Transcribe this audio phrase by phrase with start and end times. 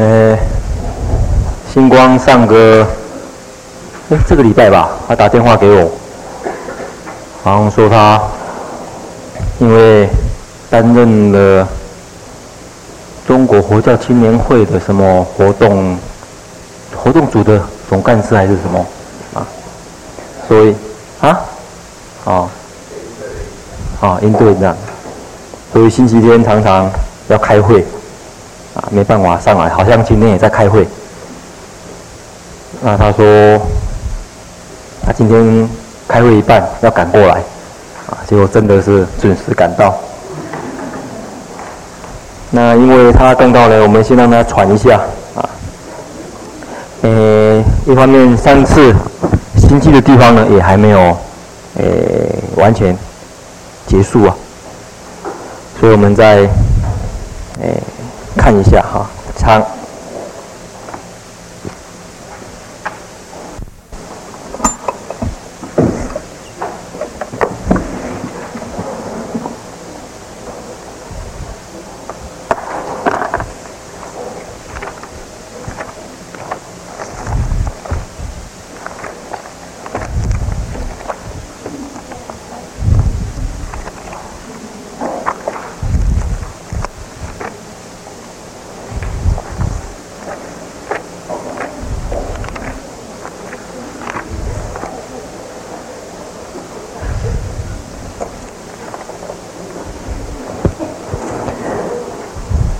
[0.00, 0.34] 呃，
[1.70, 2.86] 星光上个，
[4.08, 5.90] 哎，这个礼拜吧，他打电话给我，
[7.44, 8.18] 然后说他
[9.58, 10.08] 因为
[10.70, 11.68] 担任了
[13.26, 15.98] 中国佛教青年会的什么活动
[16.96, 18.86] 活动组的总干事还是什么
[19.34, 19.46] 啊，
[20.48, 20.74] 所以
[21.20, 21.40] 啊，
[22.24, 22.48] 啊，
[24.00, 24.74] 啊，应对这样，
[25.74, 26.90] 所以星期天常常
[27.28, 27.84] 要开会。
[28.74, 30.86] 啊，没办法上来，好像今天也在开会。
[32.82, 33.60] 那他说，
[35.04, 35.68] 他今天
[36.06, 37.42] 开会一半要赶过来，
[38.08, 39.94] 啊，结果真的是准时赶到。
[42.50, 45.00] 那因为他刚到呢，我们先让他喘一下，
[45.34, 45.50] 啊，
[47.02, 48.94] 呃，一方面上次
[49.56, 50.98] 新进的地方呢也还没有，
[51.76, 51.84] 呃，
[52.56, 52.96] 完全
[53.86, 54.34] 结束啊，
[55.78, 56.48] 所以我们在，
[57.60, 57.68] 呃。
[58.36, 59.62] 看一下哈，仓。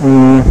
[0.03, 0.41] 嗯，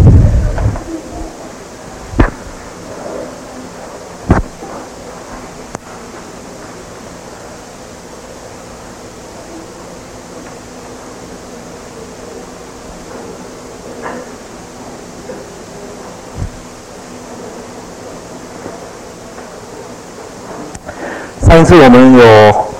[21.42, 22.70] 上次我们有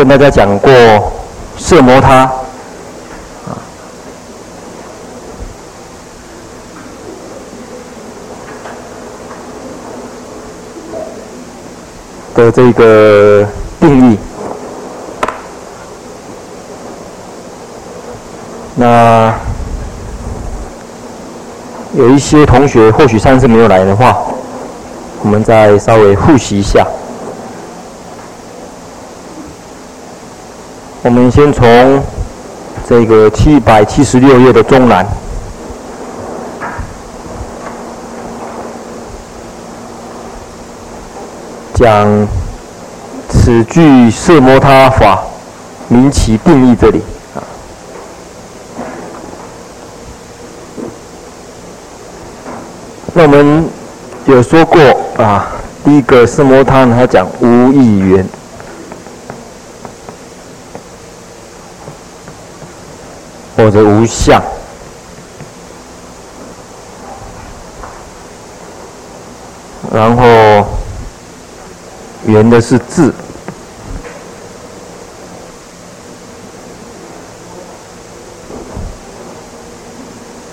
[0.00, 0.72] 跟大家讲过
[1.58, 2.26] 色摩他。
[12.34, 13.46] 的这个
[13.78, 14.16] 定义，
[18.76, 19.34] 那
[21.92, 24.16] 有一些同学或许上次没有来的话，
[25.22, 26.86] 我们再稍微复习一下。
[31.02, 32.02] 我们先从
[32.86, 35.06] 这个七百七十六页的中南。
[41.72, 42.28] 讲
[43.30, 45.22] 此句色摩他法，
[45.88, 47.00] 明其定义这里
[47.34, 47.40] 啊。
[53.14, 53.64] 那我们
[54.26, 54.78] 有说过
[55.16, 55.46] 啊，
[55.82, 58.26] 第一个色摩他呢，他讲无义缘，
[63.60, 64.42] 或者无相，
[69.92, 70.66] 然后。
[72.26, 73.10] 圆的是智，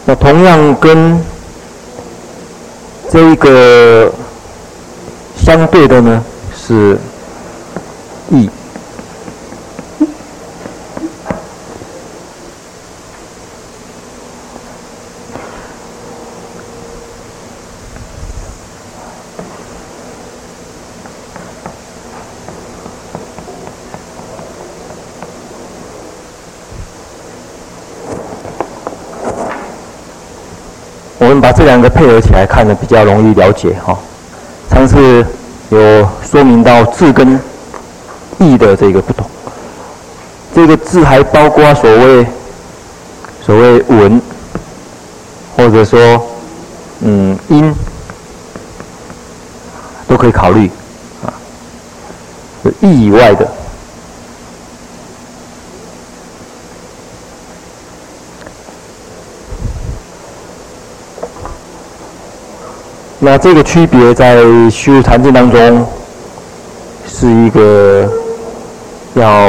[0.05, 1.21] 那同样跟
[3.11, 4.09] 这一个
[5.35, 6.23] 相对的呢
[6.55, 6.97] 是
[31.57, 33.97] 这两个配合起来看呢，比较容易了解哈。
[34.69, 35.25] 上次
[35.69, 37.39] 有说明到字跟
[38.37, 39.25] 义的这个不同，
[40.53, 42.27] 这个字还包括所谓
[43.43, 44.21] 所谓文，
[45.55, 45.99] 或者说
[47.01, 47.73] 嗯音，
[50.07, 50.69] 都可以考虑
[51.25, 51.33] 啊。
[52.81, 53.56] 义以外的。
[63.19, 65.85] 那这个区别在修禅定当中
[67.07, 68.07] 是一个
[69.15, 69.47] 要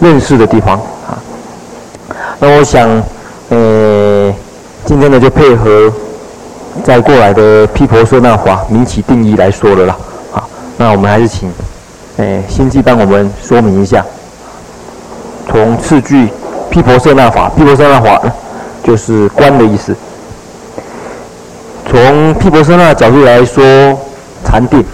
[0.00, 0.76] 认识的地方
[1.06, 1.14] 啊。
[2.40, 2.90] 那我想，
[3.50, 4.34] 呃，
[4.84, 5.92] 今天呢就配合
[6.82, 9.96] 再过来的毗婆舍那法明起定义来说了啦。
[10.32, 11.48] 好，那我们还是请，
[12.16, 14.04] 呃，心机帮我们说明一下，
[15.48, 16.28] 从次句
[16.68, 18.32] 毗婆舍那法，毗婆舍那法呢
[18.82, 19.94] 就是观的意思。
[22.42, 23.62] 从毗婆舍那角度来说，
[24.44, 24.84] 禅定。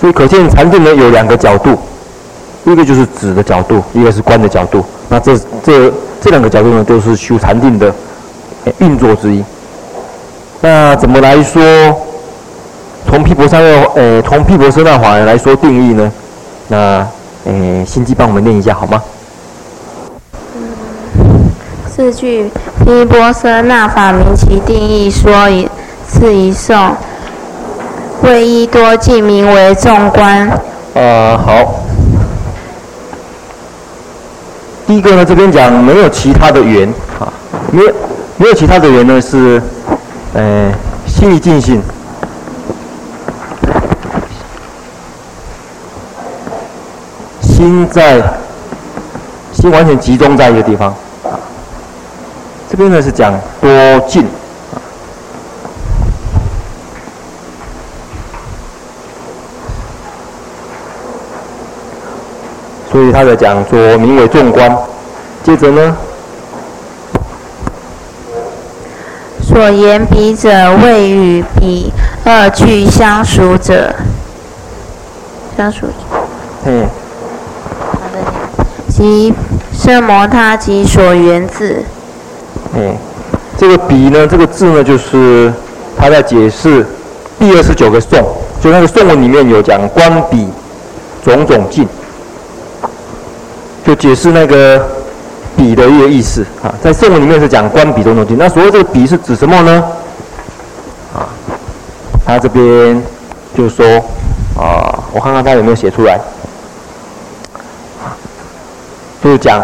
[0.00, 1.78] 所以可见禅定呢有两个角度，
[2.64, 4.84] 一个就是止的角度，一个是观的角度。
[5.08, 7.94] 那这这这两个角度呢，都是修禅定的
[8.78, 9.44] 运作之一。
[10.60, 11.62] 那怎么来说？
[13.06, 16.12] 从毗婆舍那呃，从毗婆舍那法来说定义呢？
[16.66, 17.06] 那
[17.44, 19.00] 呃，心机帮我们念一下好吗？
[21.94, 22.50] 四句
[22.84, 25.68] 毗婆舍那法明其定义说一
[26.08, 26.92] 次一颂，
[28.22, 30.50] 为一多记名为众观。
[30.94, 31.84] 呃，好。
[34.88, 37.32] 第一个呢，这边讲没有其他的缘啊，
[37.70, 37.94] 没有
[38.38, 39.62] 没有其他的缘呢是，
[40.32, 40.72] 呃，
[41.06, 41.80] 心一净性，
[47.40, 48.20] 心在，
[49.52, 50.92] 心完全集中在一个地方。
[52.74, 54.26] 这边呢是讲多进，
[62.90, 64.76] 所以他在讲说名为众观。
[65.44, 65.96] 接着呢，
[69.40, 71.92] 所言彼者谓与彼
[72.24, 73.94] 二俱相属者，
[75.56, 75.86] 相属。
[76.64, 76.88] 嗯。
[78.88, 79.32] 即
[79.72, 81.84] 奢摩他及所缘字。
[82.76, 82.96] 嗯，
[83.56, 85.52] 这个笔呢，这个字呢，就是
[85.96, 86.84] 他在解释
[87.38, 88.20] 第二十九个颂，
[88.60, 90.48] 就那个颂文里面有讲观笔
[91.24, 91.86] 种种境，
[93.86, 94.84] 就解释那个
[95.56, 96.74] 笔的一个意思啊。
[96.82, 99.84] 在颂文里面是讲观笔种种境，那所谓这个笔是指什么呢？
[101.14, 101.28] 啊，
[102.26, 103.00] 他这边
[103.56, 103.86] 就说
[104.58, 106.18] 啊，我看看他有没有写出来，
[109.22, 109.62] 就是讲。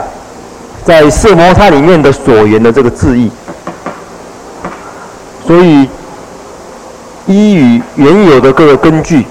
[0.85, 3.31] 在色摩他里面的所缘的这个字义，
[5.47, 5.89] 所以
[7.27, 9.25] 依于原有的各个根据，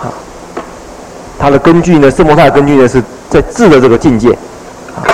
[0.00, 0.10] 啊，
[1.38, 4.32] 它的根据呢，色摩他的根据呢是在字的这个境界，
[4.96, 5.04] 啊，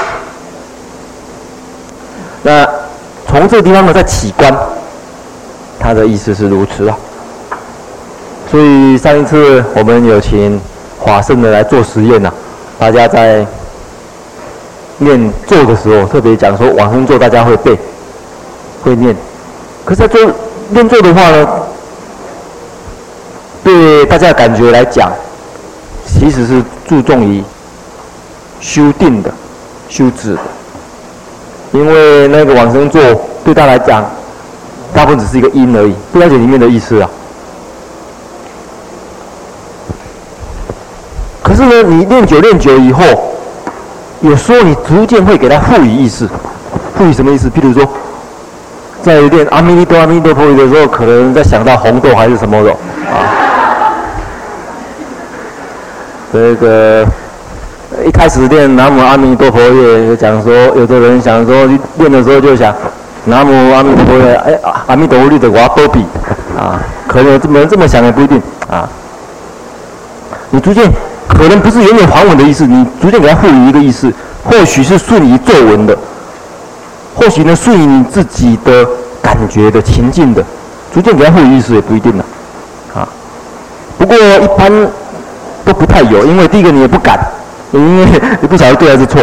[2.43, 2.67] 那
[3.27, 4.57] 从这个地方呢再起观，
[5.79, 6.97] 它的意思是如此啊。
[8.51, 10.59] 所以上一次我们有请
[10.99, 12.33] 华圣的来做实验呐，
[12.79, 13.45] 大家在。
[14.99, 17.77] 念咒的时候，特别讲说往生咒，大家会背，
[18.83, 19.15] 会念。
[19.85, 20.21] 可是在做
[20.71, 21.49] 念咒的话呢，
[23.65, 25.13] 对大家感觉来讲，
[26.07, 27.43] 其实是注重于
[28.61, 29.33] 修定的、
[29.89, 30.41] 修止的。
[31.73, 33.01] 因为那个往生咒
[33.45, 34.09] 对他来讲，
[34.95, 37.11] 大部分只是一个音而已，不了解里面的意思啊。
[41.43, 43.34] 可是呢，你念久念久以后。
[44.25, 46.27] 有时候你逐渐会给它赋予意识，
[46.97, 47.47] 赋予什么意思？
[47.51, 47.87] 譬如说，
[49.03, 52.71] 在练阿弥陀阿弥陀佛的时候，可能在想到红豆还是什么的
[53.13, 53.29] 啊。
[56.33, 57.07] 这个
[58.07, 61.55] 一开始练南无阿弥陀佛也讲说，有的人想说
[61.99, 62.75] 练的时候就想
[63.27, 66.01] 南无阿弥陀佛，哎，阿弥陀佛的我要多比
[66.59, 68.89] 啊，可能这么这么想也不一定啊。
[70.49, 70.91] 你逐渐。
[71.37, 74.11] 可能不是原本梵文的意思，你逐渐给它赋予一个意思，
[74.45, 75.97] 或许是顺于作文的，
[77.15, 78.87] 或许呢顺于你自己的
[79.21, 80.43] 感觉的情境的，
[80.93, 82.25] 逐渐给它赋予意思也不一定了，
[82.95, 83.07] 啊。
[83.99, 84.71] 不过一般
[85.65, 87.19] 都不太有，因为第一个你也不敢，
[87.73, 88.07] 因为
[88.41, 89.21] 你不晓得对还是错，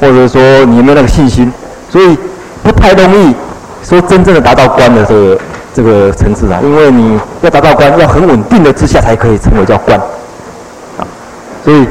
[0.00, 1.52] 或者说你有没有那个信心，
[1.90, 2.16] 所以
[2.62, 3.34] 不太容易
[3.82, 5.38] 说真正的达到观的这个
[5.74, 9.98] 这个层次啊，因为你要达到观，要很稳定的之下才可以称为叫观。
[11.68, 11.86] 所以，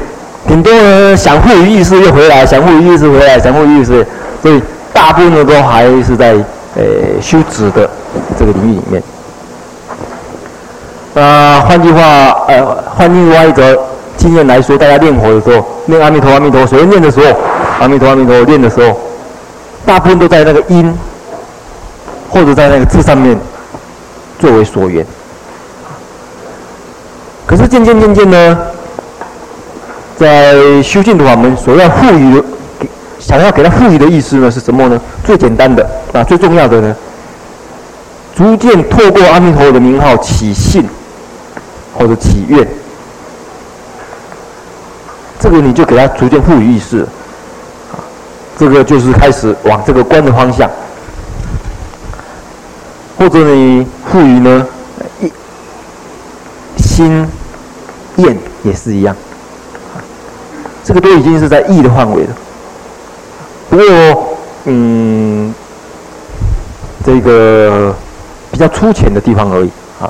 [0.48, 4.04] 很多人想赋予意识又回来，想赋予意识回来，想赋予意识，
[4.42, 4.60] 所以
[4.92, 6.32] 大部分都还是在
[6.74, 6.82] 呃
[7.22, 7.88] 修止的
[8.36, 9.00] 这个领域里面。
[11.14, 12.66] 那换句话，呃，
[12.96, 13.78] 换另外一个
[14.16, 17.38] 经验来说，大家念佛的时候，念阿弥陀阿弥陀，所谓念的时候，
[17.78, 18.98] 阿弥陀阿弥陀念的时候，
[19.86, 20.92] 大部分都在那个音，
[22.30, 23.38] 或者在那个字上面
[24.40, 25.06] 作为所缘。
[27.46, 28.58] 可是渐渐渐渐呢？
[30.18, 32.42] 在修净土法门所要赋予，
[33.20, 35.00] 想要给他赋予的意思呢是什么呢？
[35.24, 36.96] 最简单的啊，最重要的呢，
[38.34, 40.84] 逐渐透过阿弥陀佛的名号起信
[41.96, 42.66] 或者起愿，
[45.38, 47.06] 这个你就给他逐渐赋予意识，
[48.58, 50.68] 这个就是开始往这个观的方向，
[53.16, 54.66] 或者你赋予呢
[55.20, 55.30] 一
[56.76, 57.24] 心
[58.16, 59.14] 愿也是一样。
[60.88, 62.30] 这个都已经是在意的范围了。
[63.68, 63.84] 不过，
[64.64, 65.54] 嗯，
[67.04, 67.94] 这个
[68.50, 70.08] 比较粗浅的地方而已啊。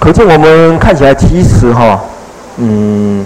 [0.00, 2.00] 可见我们看起来其实哈，
[2.56, 3.24] 嗯，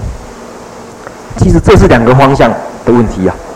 [1.38, 2.50] 其实这是两个方向
[2.84, 3.49] 的问题呀、啊。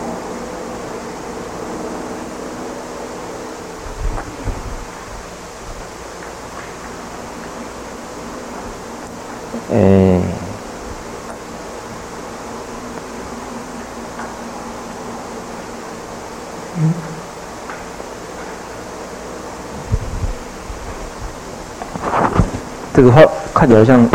[23.05, 23.21] 个画
[23.53, 24.05] 看起来像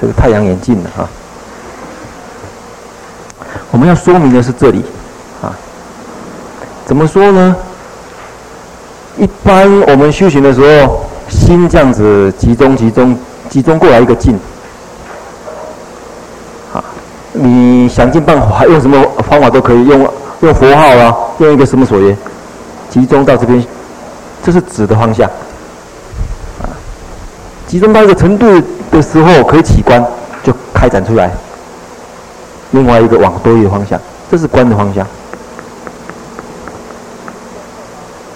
[0.00, 1.08] 这个太阳眼镜的哈。
[3.70, 4.82] 我们要说明的是这里
[5.42, 5.52] 啊，
[6.86, 7.56] 怎么说呢？
[9.18, 13.16] 一般我们修行的时候，心这样子集中、集中、
[13.50, 14.38] 集中过来一个境。
[16.72, 16.82] 啊，
[17.32, 20.08] 你想尽办法，用什么方法都可以，用
[20.40, 22.16] 用佛号啊，用一个什么所言，
[22.90, 23.62] 集中到这边，
[24.42, 25.30] 这是指的方向。
[27.72, 28.44] 集中到一个程度
[28.90, 30.04] 的时候，可以起观，
[30.44, 31.30] 就开展出来。
[32.72, 33.98] 另外一个往多余的方向，
[34.30, 35.02] 这是观的方向。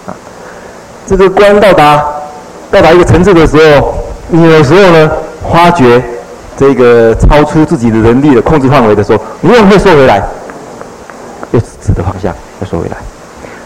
[0.07, 0.17] 啊，
[1.05, 2.03] 这个观到达
[2.71, 3.93] 到达一个层次的时候，
[4.29, 5.11] 你有时候呢，
[5.53, 6.03] 发觉
[6.57, 10.27] 这个超出自己的能力的控制范围的时候，你又会缩回来，
[11.51, 12.97] 又是指的方向又收回来。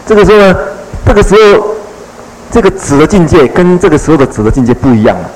[0.04, 0.54] 这个时候呢，
[1.06, 1.66] 这个时候
[2.50, 5.30] 这个指的境界跟这个时候的指的境界不一样了。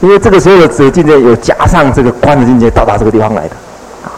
[0.00, 3.56] 因为这个时候的止的境界有加上这个观的境界到达这个地方来的，
[4.04, 4.12] 啊，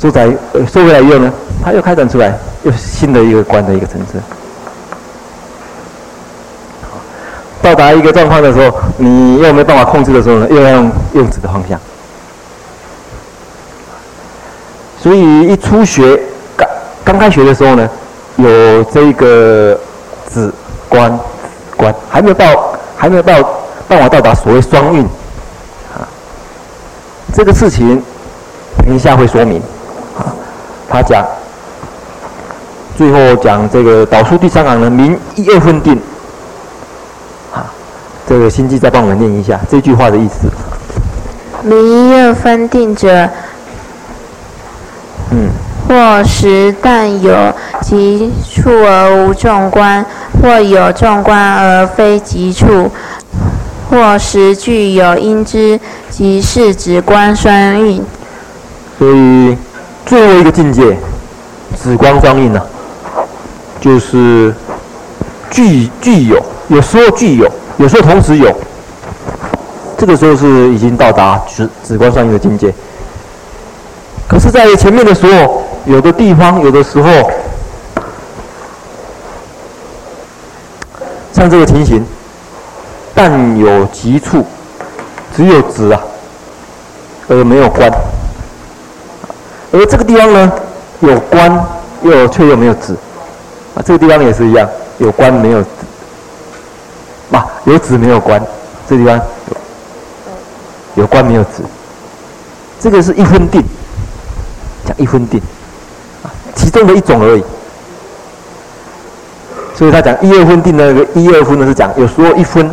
[0.00, 0.26] 收在
[0.66, 1.30] 收回来以后呢，
[1.62, 2.32] 它又开展出来，
[2.62, 4.18] 又是新的一个观的一个层次。
[7.60, 11.78] 到达一个状况的时候，你又没办法控制的时候呢，又要用用止的方向。
[15.02, 16.18] 所以一初学
[16.56, 16.66] 刚
[17.04, 17.88] 刚开学的时候呢，
[18.36, 19.78] 有这个
[20.32, 20.50] 止
[20.88, 21.16] 观
[21.76, 23.34] 观，还没有到还没有到。
[23.88, 25.04] 办法到达所谓双运，
[25.94, 26.02] 啊，
[27.32, 28.02] 这个事情
[28.84, 29.60] 等一下会说明，
[30.18, 30.34] 啊，
[30.88, 31.24] 他讲，
[32.96, 36.00] 最后讲这个导数第三行的明一二分定，
[37.54, 37.66] 啊，
[38.28, 40.48] 这个心机再帮我们念一下这句话的意思。
[41.62, 43.28] 明一二分定者，
[45.30, 45.50] 嗯，
[45.88, 50.04] 或实但有急处而无众观，
[50.40, 52.90] 或有众观而非急处。
[53.88, 55.78] 或时具有因之，
[56.10, 58.02] 即是止观双运。
[58.98, 59.56] 所以
[60.04, 60.96] 最后一个境界，
[61.82, 62.60] 止观双运呢，
[63.80, 64.54] 就是
[65.50, 68.52] 具具有，有时候具有，有时候同时有。
[69.98, 72.74] 这个时候是已经到达止止观双运的境界。
[74.28, 77.10] 可是，在前面的时候，有的地方，有的时候，
[81.32, 82.04] 像这个情形。
[83.18, 84.44] 但有急处，
[85.34, 85.98] 只有止啊，
[87.28, 87.90] 而没有观。
[89.72, 90.52] 而这个地方呢，
[91.00, 91.66] 有观
[92.02, 92.92] 又却又没有止。
[93.74, 94.68] 啊，这个地方也是一样，
[94.98, 95.68] 有观没有止。
[97.34, 98.38] 啊，有止没有关，
[98.86, 99.16] 这个地方
[100.94, 101.62] 有，有观没有止。
[102.78, 103.64] 这个是一分定，
[104.84, 105.40] 讲一分定，
[106.22, 107.42] 啊，其中的一种而已。
[109.74, 112.70] 所以他讲一二分定那个一二分呢，是讲有时候一分。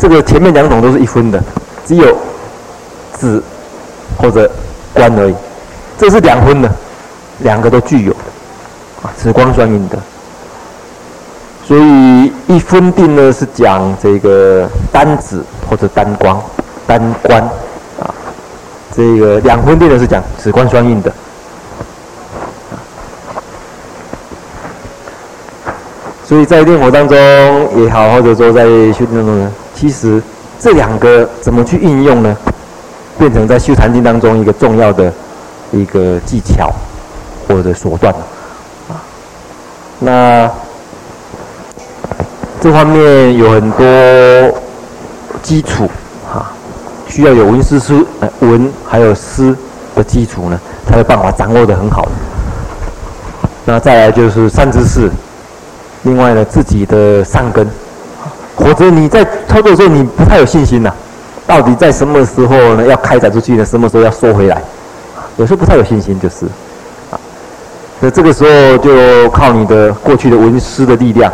[0.00, 1.38] 这个前面两种都是一分的，
[1.86, 2.16] 只有
[3.12, 3.42] 子
[4.16, 4.50] 或者
[4.94, 5.34] 观而已。
[5.98, 6.72] 这是两分的，
[7.40, 8.12] 两个都具有，
[9.02, 9.98] 啊，止观双运的。
[11.62, 16.42] 所以一分定呢是讲这个单子或者单光、
[16.86, 17.42] 单观
[18.00, 18.08] 啊。
[18.96, 21.12] 这个两分定呢是讲止观双运的。
[26.24, 27.16] 所以在念佛当中
[27.76, 28.64] 也好，或者说在
[28.94, 29.52] 修定当中呢。
[29.80, 30.22] 其实
[30.58, 32.36] 这两个怎么去运用呢？
[33.18, 35.10] 变成在修禅经当中一个重要的
[35.72, 36.70] 一个技巧
[37.48, 38.14] 或者手段
[38.90, 39.00] 啊。
[39.98, 40.50] 那
[42.60, 44.60] 这方面有很多
[45.42, 45.88] 基础
[46.30, 46.52] 啊，
[47.08, 48.06] 需要有文思书、
[48.40, 49.56] 文还有诗
[49.94, 52.06] 的基础呢，才有办法掌握的很好。
[53.64, 55.10] 那再来就是善知识，
[56.02, 57.66] 另外呢自己的善根。
[58.56, 60.94] 或者你在操作的时候，你不太有信心呐、
[61.44, 62.86] 到底在什么时候呢？
[62.86, 63.64] 要开展出去呢？
[63.64, 64.62] 什么时候要收回来？
[65.36, 66.46] 有时候不太有信心，就是，
[67.10, 67.18] 啊，
[67.98, 71.32] 那这个时候就靠你的过去的闻思的力量，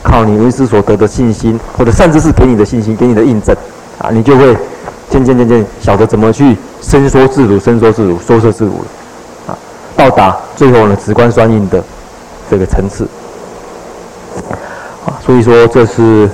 [0.00, 3.56] 靠你闻思所得的信心，或者善知识给你的信心，给你的印证，
[3.98, 4.56] 啊，你就会
[5.10, 9.58] 渐渐渐渐晓得怎么去伸缩自如，伸缩自如，收摄自如了，啊，
[9.96, 11.82] 到达最后呢直观双运的
[12.48, 13.08] 这个层次。
[15.28, 16.26] 所以说这是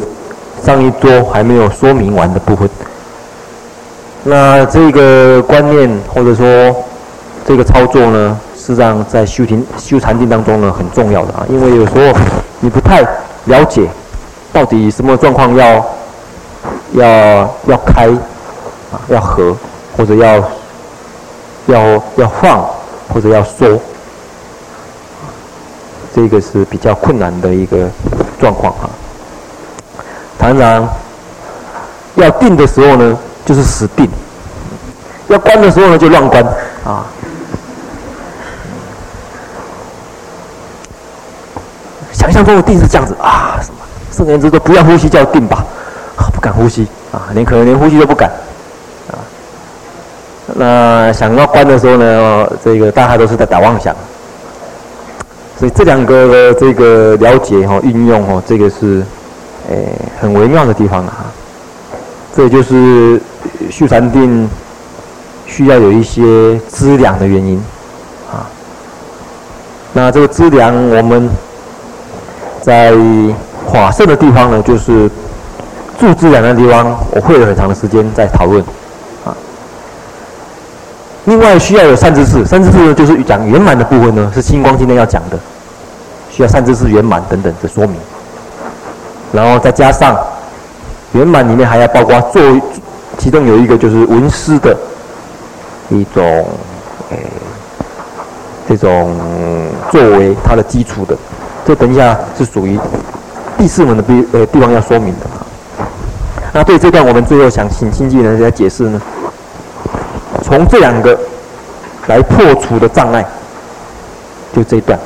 [0.62, 2.70] 上一周还没有说明完的部分。
[4.22, 6.76] 那这个观念或者说
[7.44, 12.16] 这个操作呢，实际上在修停修禅定当中呢很重要的啊，因为有时候
[12.60, 13.02] 你不太
[13.46, 13.88] 了解
[14.52, 15.84] 到底什么状况要
[16.92, 18.06] 要要开
[18.92, 19.56] 啊，要合
[19.96, 20.36] 或者要
[21.66, 22.64] 要要放
[23.12, 23.76] 或者要收，
[26.14, 27.90] 这个是比较困难的一个
[28.44, 28.90] 状况啊。
[30.38, 30.86] 常常
[32.16, 34.06] 要定的时候呢，就是死定；
[35.28, 36.44] 要关的时候呢，就乱关
[36.84, 37.06] 啊。
[42.12, 43.80] 想象中的定是这样子啊，什么？
[44.12, 45.64] 圣人之说不要呼吸叫定吧，
[46.34, 48.30] 不敢呼吸啊，连可能连呼吸都不敢
[49.10, 49.16] 啊。
[50.54, 53.96] 那想要关的时候呢，这个大概都是在打妄想。
[55.58, 59.02] 所以这两个的这个了解哈、运用哦，这个是
[59.68, 59.87] 诶
[60.20, 61.26] 很微妙的地方啊。
[62.34, 63.20] 这就是
[63.70, 64.49] 续禅定
[65.46, 67.62] 需要有一些资粮的原因
[68.30, 68.46] 啊。
[69.92, 71.30] 那这个资粮我们。
[72.64, 72.94] 在
[73.70, 75.06] 法摄的地方呢，就是
[76.00, 78.64] 住资粮的地方，我会有很长的时间在讨论。
[81.26, 85.38] 另外需要有善知识，善知识呢就是讲圆满的部分呢，是星光今天要讲的，
[86.31, 87.97] 需要善知识圆满等等的说明。
[89.33, 90.16] 然后再加上
[91.12, 92.43] 圆满里面还要包括做，
[93.16, 94.76] 其中有一个就是文思的
[95.88, 96.47] 一种
[97.11, 97.19] 诶、
[98.69, 99.16] 这种
[99.90, 101.16] 作为它的基础的。
[101.66, 102.78] 这等一下是属于
[103.57, 105.26] 第四门的地呃地方要说明的。
[106.52, 109.00] 那对这段我们最后想请经纪人来解释呢，
[110.44, 111.18] 从这两个
[112.07, 113.24] 来破除的障碍，
[114.54, 114.98] 就这一段。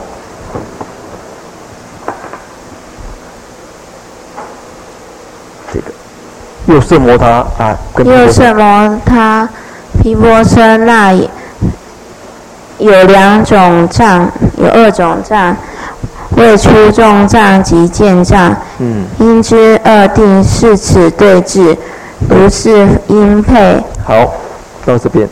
[5.73, 5.93] 这个
[6.67, 9.49] 右摄摩他啊，跟右摄摩他
[10.03, 11.15] 毗钵舍那
[12.79, 15.57] 有两种障，有二种障。
[16.37, 21.77] 为出重障及见障，嗯，应知二定是此对治，
[22.29, 23.83] 如是应配。
[24.05, 24.15] 好，
[24.85, 25.29] 到这边，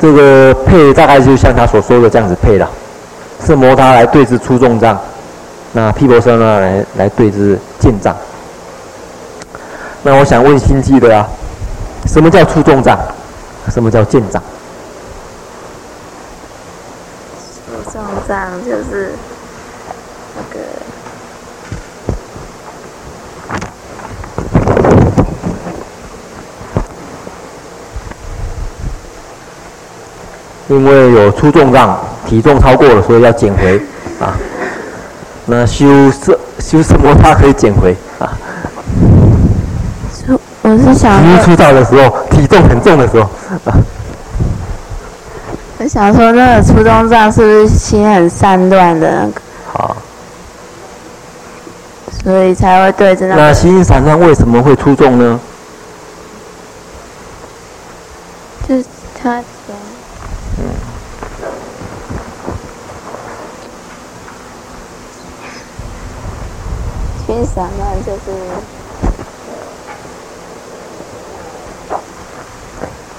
[0.00, 2.68] 这个配大概就像他所说的这样子配了，
[3.44, 4.98] 是摩他来对峙出重障，
[5.72, 8.14] 那毗钵舍呢来来对治见障。
[10.02, 11.26] 那我想问心机的啊，
[12.06, 12.98] 什么叫出重障？
[13.72, 14.42] 什么叫见障？
[18.26, 19.12] 障就是
[30.74, 33.80] 因为有出重障，体重超过了，所以要减回
[34.18, 34.34] 啊。
[35.46, 37.14] 那修什修什么？
[37.22, 38.36] 它可以减回啊。
[40.62, 43.30] 我是想，出道的时候，体重很重的时候
[43.64, 43.78] 啊。
[45.78, 49.40] 我想说，那个粗重障是不是心很散乱的那个？
[49.72, 49.96] 好，
[52.24, 53.36] 所以才会对着那。
[53.36, 55.38] 那心散乱为什么会出重呢？
[58.66, 58.84] 就是
[59.22, 60.64] 他嗯。
[67.26, 68.18] 心散乱就是。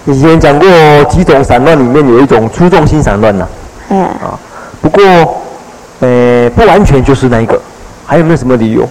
[0.06, 0.68] 以前讲过
[1.10, 3.48] 几种散乱，里面有一种粗重心散乱呐。
[3.90, 4.04] 嗯。
[4.04, 4.38] 啊，
[4.82, 5.04] 不过，
[6.00, 7.60] 呃，不完全就是那一个，
[8.06, 8.88] 还有没有什么理由？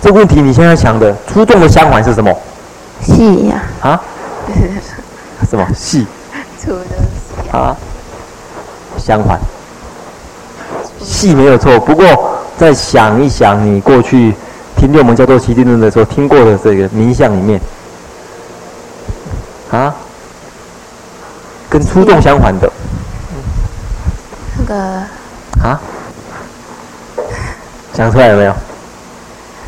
[0.00, 2.30] 这个问题你现在想的粗重的相反是什么？
[3.00, 3.62] 细呀。
[3.80, 4.00] 啊？
[5.48, 6.06] 什么细？
[6.62, 7.50] 粗的细。
[7.56, 7.74] 啊？
[8.98, 9.40] 相反。
[11.00, 12.04] 细没有错，不过
[12.58, 14.34] 再想一想，你过去
[14.76, 17.58] 听六门教做齐定论的时候听过的这个名相里面。
[21.78, 22.68] 跟粗重相反的，
[24.58, 24.74] 那个
[25.62, 25.80] 啊，
[27.94, 28.54] 想出来了没有？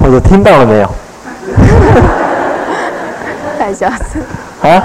[0.01, 0.93] 或者听到了没有？
[3.61, 4.21] 太小声。
[4.63, 4.83] 啊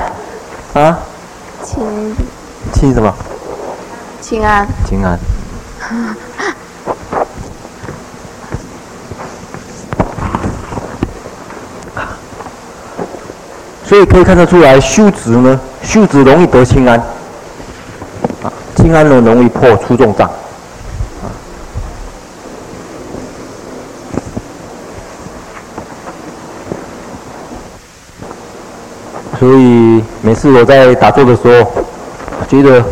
[0.75, 0.99] 啊。
[1.63, 2.15] 清。
[2.71, 3.11] 清什么？
[4.21, 4.67] 清安。
[4.87, 5.17] 清安。
[13.83, 17.01] 所以可以看得出来，修止呢，修止容易得清安，
[18.85, 20.29] 心，安呢容易破粗重障，
[29.39, 31.71] 所以每次我在打坐的时候，
[32.47, 32.83] 觉得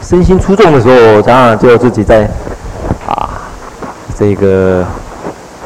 [0.00, 2.26] 身心出众的时候，我常常就自己在
[3.06, 3.28] 啊，
[4.18, 4.86] 这个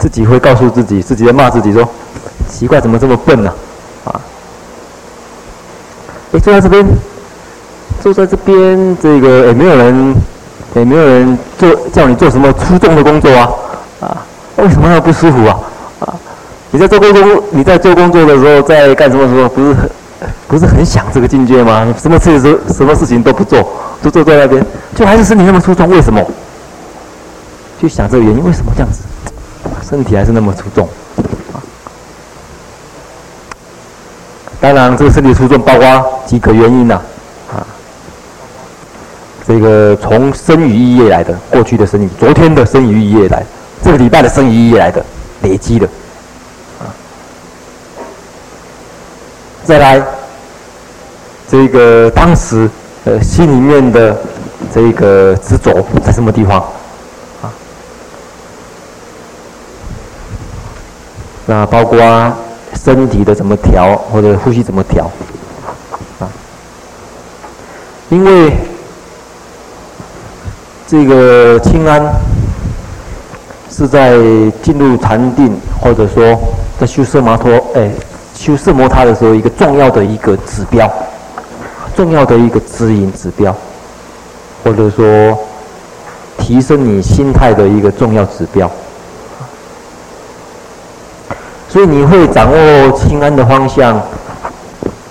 [0.00, 1.88] 自己会告诉自己，自己在骂自己说，
[2.48, 3.52] 奇怪，怎么这么笨呢？
[4.04, 4.20] 啊，啊，
[6.32, 6.84] 哎，坐在这边，
[8.04, 10.14] 坐在这边，这个也没有人，
[10.74, 13.48] 也没有人做叫你做什么出众的工作啊，
[14.00, 14.16] 啊，
[14.56, 15.58] 为什么要不舒服啊？
[16.00, 16.14] 啊，
[16.70, 19.90] 你在做工作，你在做工作的时候，在干什么时候，不是很？
[20.46, 21.94] 不是很想这个境界吗？
[21.98, 23.66] 什么事情什么事情都不做，
[24.02, 24.62] 就坐在那边，
[24.94, 26.22] 就还是身体那么粗重，为什么？
[27.80, 29.00] 去想这个原因，为什么这样子？
[29.88, 30.86] 身体还是那么粗重。
[34.60, 37.00] 当然，这个身体粗重包括几个原因呐，
[39.46, 43.44] 这个从生于一夜来的，过去的生意，昨天的生于一夜来，
[43.82, 45.04] 这个礼拜的生于一夜来的，
[45.42, 45.86] 累积的，
[46.80, 46.88] 啊，
[49.64, 50.02] 再来。
[51.46, 52.68] 这个当时
[53.04, 54.16] 呃心里面的
[54.74, 56.58] 这个执着在什么地方
[57.42, 57.52] 啊？
[61.46, 61.98] 那包括
[62.82, 65.04] 身体的怎么调，或者呼吸怎么调
[66.18, 66.26] 啊？
[68.08, 68.56] 因为
[70.86, 72.02] 这个清安
[73.70, 74.16] 是在
[74.62, 76.38] 进入禅定，或者说
[76.78, 77.90] 在修奢摩他，哎，
[78.34, 80.90] 修奢摩他的时候一个重要的一个指标。
[81.96, 83.56] 重要的一个指引指标，
[84.64, 85.38] 或者说
[86.36, 88.68] 提升你心态的一个重要指标，
[91.68, 94.02] 所以你会掌握清安的方向，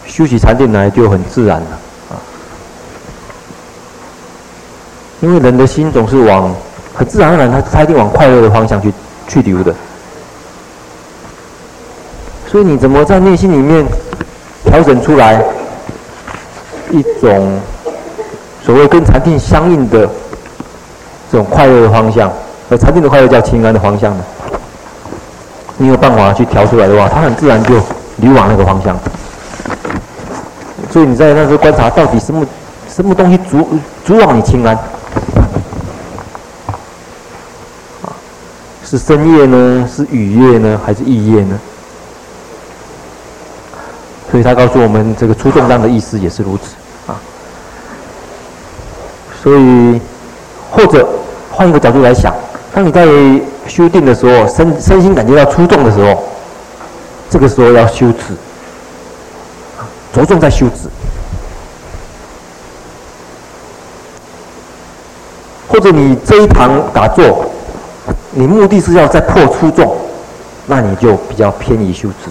[0.06, 1.68] 修起禅定来就很自然了
[2.10, 2.20] 啊。
[5.24, 6.54] 因为人的心总是往
[6.94, 8.94] 很自然而然，他他一定往快乐的方向去
[9.26, 9.74] 去流的，
[12.46, 13.86] 所以你怎么在内心里面
[14.66, 15.42] 调整出来？
[16.92, 17.58] 一种
[18.64, 20.08] 所谓跟禅定相应的
[21.32, 22.30] 这种快乐的方向，
[22.70, 24.24] 而禅定的快乐叫清安的方向呢？
[25.78, 27.76] 你有办法去调出来的话，它很自然就
[28.18, 28.96] 流往那个方向。
[30.92, 32.46] 所以你在那时候观察，到底什么
[32.88, 33.68] 什么东西阻
[34.06, 34.78] 阻往你清安？
[38.04, 38.14] 啊，
[38.94, 39.90] 是身业呢？
[39.92, 40.80] 是雨业呢？
[40.86, 41.60] 还是意业呢？
[44.30, 46.76] 所以他告诉我们，这个出重当的意思也是如此
[47.12, 47.18] 啊。
[49.42, 50.00] 所以，
[50.70, 51.10] 或者
[51.50, 52.32] 换一个角度来想，
[52.72, 53.08] 当你在
[53.68, 56.24] 修定的时候，身身心感觉到出众的时候，
[57.32, 58.36] 这个时候要修止，
[60.14, 60.88] 着重在修止。
[65.68, 67.52] 或者你这一堂打坐，
[68.34, 69.96] 你目的是要再破出众，
[70.66, 72.30] 那你就比较偏移修止。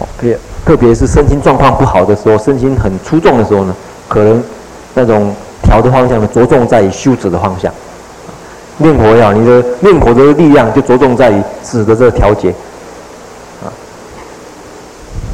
[0.00, 0.38] OK。
[0.66, 3.74] 特别是身心状况不好的时候，身心很出众的时候呢，
[4.06, 4.44] 可能
[4.92, 7.72] 那种调的方向呢，着重在于修止的方向。
[8.76, 12.50] 念佛呀，你的念佛的力量就着重在于止的这个调节。
[13.64, 13.72] 啊，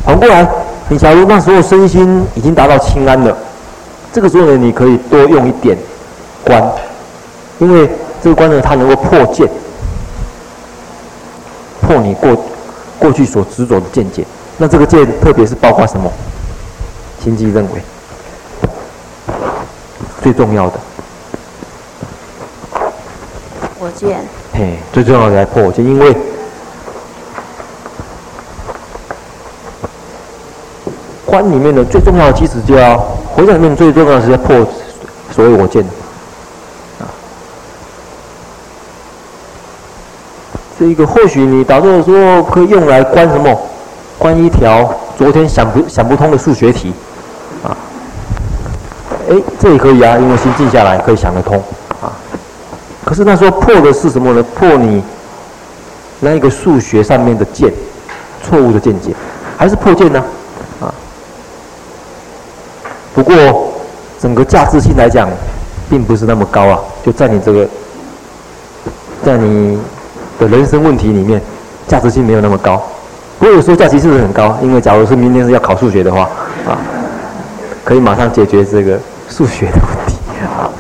[0.07, 0.49] 反过来，
[0.89, 3.37] 你假如那时候身心已经达到清安了，
[4.15, 5.77] 这个时候呢，你可以多用一点
[6.45, 6.63] 观，
[7.59, 7.91] 因为
[8.23, 9.49] 这个观呢，它能够破见，
[11.81, 12.45] 破你过
[12.97, 14.25] 过去所执着的见解。
[14.57, 16.09] 那这个见，特别是包括什么？
[17.25, 17.83] 心机认为
[20.23, 20.79] 最重要的
[23.81, 24.21] 我见。
[24.53, 26.17] 嘿，最重要的来破我见，因为
[31.35, 32.97] 观里面的最重要的其实就要
[33.35, 34.57] 回想里面最重要的是要破
[35.33, 35.83] 所谓我见。
[37.01, 37.11] 啊，
[40.79, 43.61] 这个或许你打坐的时候可以用来关什么？
[44.17, 46.93] 关一条昨天想不想不通的数学题，
[47.65, 47.77] 啊，
[49.29, 51.61] 哎，这也可以啊，因为心静下来可以想得通，
[52.01, 52.15] 啊，
[53.05, 54.43] 可是那时候破的是什么呢？
[54.55, 55.03] 破你
[56.21, 57.75] 那一个数学上面的见，
[58.45, 59.13] 错误的见解，
[59.59, 60.23] 还是破见呢？
[63.15, 63.73] 不过
[64.21, 65.29] 整个价值性来讲，
[65.89, 67.69] 并不是那么高啊，就在你这个，
[69.25, 69.79] 在你
[70.39, 71.41] 的人生问题里面，
[71.87, 72.83] 价值性没有那么高。
[73.39, 74.59] 不过有时候价值是不是很高？
[74.63, 76.23] 因为假如是明天是要考数学的话，
[76.67, 76.79] 啊，
[77.85, 78.99] 可以马上解决这个
[79.29, 80.71] 数学的问题啊。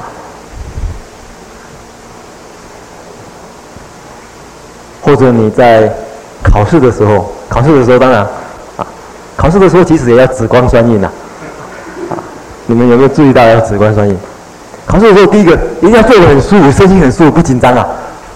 [5.02, 5.92] 或者你在
[6.42, 8.22] 考试的时候，考试的时候当然
[8.76, 8.86] 啊，
[9.36, 11.08] 考试的时候其实也要紫光双运呐。
[12.66, 14.16] 你们有没有注意到要止观双运？
[14.86, 17.86] 考试的时候第一个一定要坐得很舒服，身心很舒服，不紧张啊。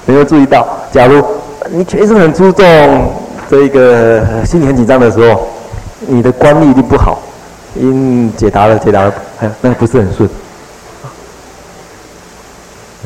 [0.06, 0.66] 有没有注意到？
[0.90, 1.22] 假如
[1.70, 3.12] 你全身很出众，
[3.50, 5.48] 这一个心里很紧张的时候，
[6.06, 7.20] 你的观力一定不好，
[7.74, 10.28] 因解答了解答了，哎，那个不是很顺。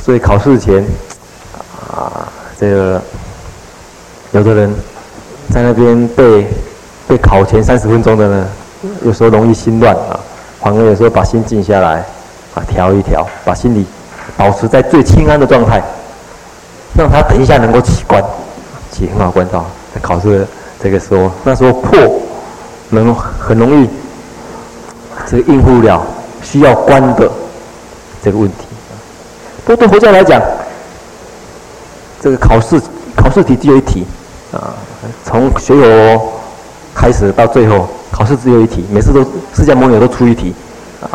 [0.01, 0.85] 所以考试前，
[1.91, 3.03] 啊，这个
[4.31, 4.73] 有的人
[5.51, 6.47] 在那边背
[7.09, 8.49] 背考前三十分钟的呢，
[9.05, 10.19] 有时候容易心乱啊，
[10.63, 11.97] 反而有时候把心静下来，
[12.55, 13.85] 啊，调一调，把心里
[14.37, 15.83] 保持在最清安的状态，
[16.97, 18.23] 让他等一下能够起关，
[18.93, 19.67] 起很好关照。
[19.93, 20.47] 在考试
[20.81, 21.99] 这个时候，那时候破
[22.91, 23.89] 能很容易
[25.27, 26.01] 这个应付了
[26.43, 27.29] 需要关的
[28.23, 28.67] 这个问题。
[29.65, 30.41] 不过对佛教来讲，
[32.21, 32.81] 这个考试
[33.17, 34.07] 考试题只有一题，
[34.53, 34.75] 啊，
[35.25, 36.33] 从学佛
[36.95, 39.21] 开始到最后，考试只有一题，每次都
[39.55, 40.55] 释迦牟尼都出一题，
[41.01, 41.09] 啊，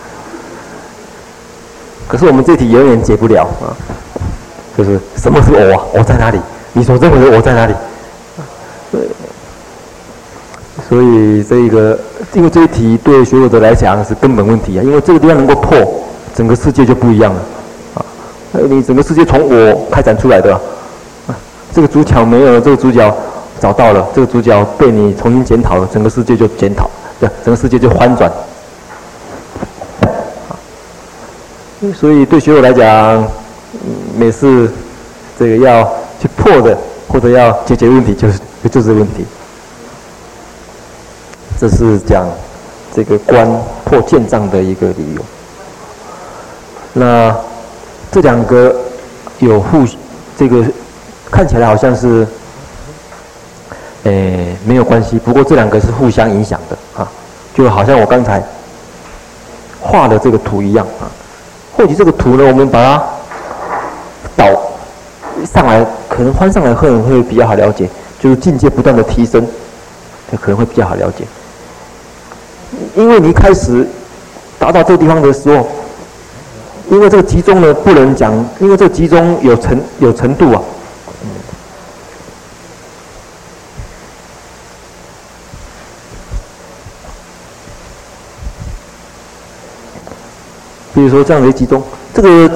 [2.07, 3.71] 可是我们这题永远解不了啊，
[4.75, 5.83] 就是什么是我啊？
[5.93, 6.39] 我在哪里？
[6.73, 7.73] 你所认为的我在哪里？
[8.91, 9.01] 对，
[10.89, 11.97] 所以这个
[12.33, 15.77] 因为这一题对学佛者来讲是根本问题啊，因为这个地方能够破，
[16.35, 17.39] 整个世界就不一样了。
[17.95, 18.05] 啊
[18.69, 20.51] 你整个世界从我开展出来的，
[21.27, 21.37] 啊，
[21.71, 23.15] 这个主角没有了，这个主角
[23.59, 26.89] 找到了，这个主角被你重新检讨了，整个世界就检讨，
[27.19, 28.31] 对，整个世界就翻转。
[31.95, 33.27] 所以对学友来讲，
[34.17, 34.71] 每次
[35.37, 35.83] 这个要
[36.19, 38.39] 去破的或者要解决问题，就是
[38.71, 39.25] 就是问题。
[41.59, 42.27] 这是讲
[42.93, 43.47] 这个关
[43.85, 45.21] 破建障的一个理由。
[46.93, 47.35] 那。
[48.09, 48.73] 这两个
[49.39, 49.85] 有互，
[50.37, 50.63] 这个
[51.29, 52.25] 看起来好像是，
[54.07, 55.19] 诶没有关系。
[55.19, 57.07] 不过这两个是互相影响的啊，
[57.53, 58.41] 就好像我刚才
[59.79, 61.11] 画的这个图一样啊。
[61.75, 63.03] 或许这个图呢，我们把它
[64.35, 64.45] 导
[65.45, 67.89] 上来，可能翻上来可能会比较好了解。
[68.19, 69.45] 就是境界不断的提升，
[70.31, 71.25] 这可能会比较好了解。
[72.95, 73.87] 因为你一开始
[74.57, 75.67] 达到这个地方的时候。
[76.89, 80.61] 因为这个集中呢，不能讲，因为这个集中有程有程度啊。
[90.97, 91.79] 比如说这样的集中，
[92.11, 92.49] 这个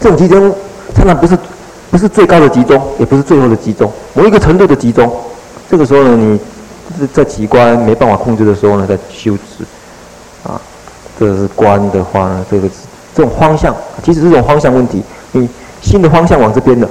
[0.00, 0.52] 这种集中，
[0.92, 1.38] 常常不是
[1.88, 5.08] 不是最高的集中，也不是最后的集中，某一个程度的集中。
[5.70, 9.62] 这个时候呢，你在起观没办法控制的时候呢，在修持
[10.42, 10.60] 啊，
[11.16, 12.68] 这是观的话呢，这个。
[13.14, 13.72] 这种方向，
[14.04, 15.00] 其实是这种方向问题。
[15.30, 15.48] 你
[15.80, 16.86] 新的方向往这边的，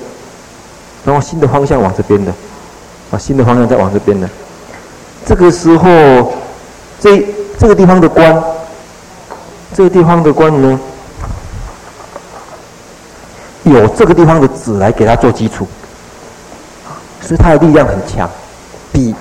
[1.04, 2.34] 然后新的方向往这边的，
[3.12, 4.28] 啊，新的方向再往这边的。
[5.26, 6.34] 这个时候，
[7.02, 7.28] 这
[7.60, 8.44] 这个地方的观，
[9.76, 10.80] 这个地方的官呢，
[13.64, 15.68] 有这个地方的子来给它做基础，
[17.22, 18.30] 所以它的力量很强，
[18.94, 19.14] 比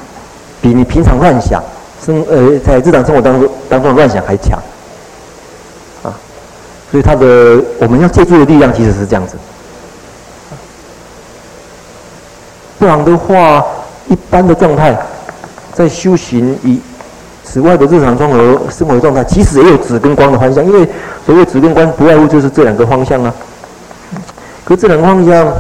[0.63, 1.61] 比你平常乱想
[2.01, 4.57] 生呃在日常生活当中当中乱想还强
[6.05, 6.15] 啊。
[6.89, 9.37] 所以他的我们要借助的力量其实是这样子，
[12.79, 13.61] 不然的话，
[14.07, 14.97] 一般的状态，
[15.73, 16.81] 在修行以
[17.45, 20.65] 此外的日常生活生活状态，其实也有紫跟光的方向。
[20.65, 20.89] 因为
[21.25, 23.33] 所谓紫跟光，不外乎就是这两个方向啊。
[24.65, 25.55] 可这两个方向，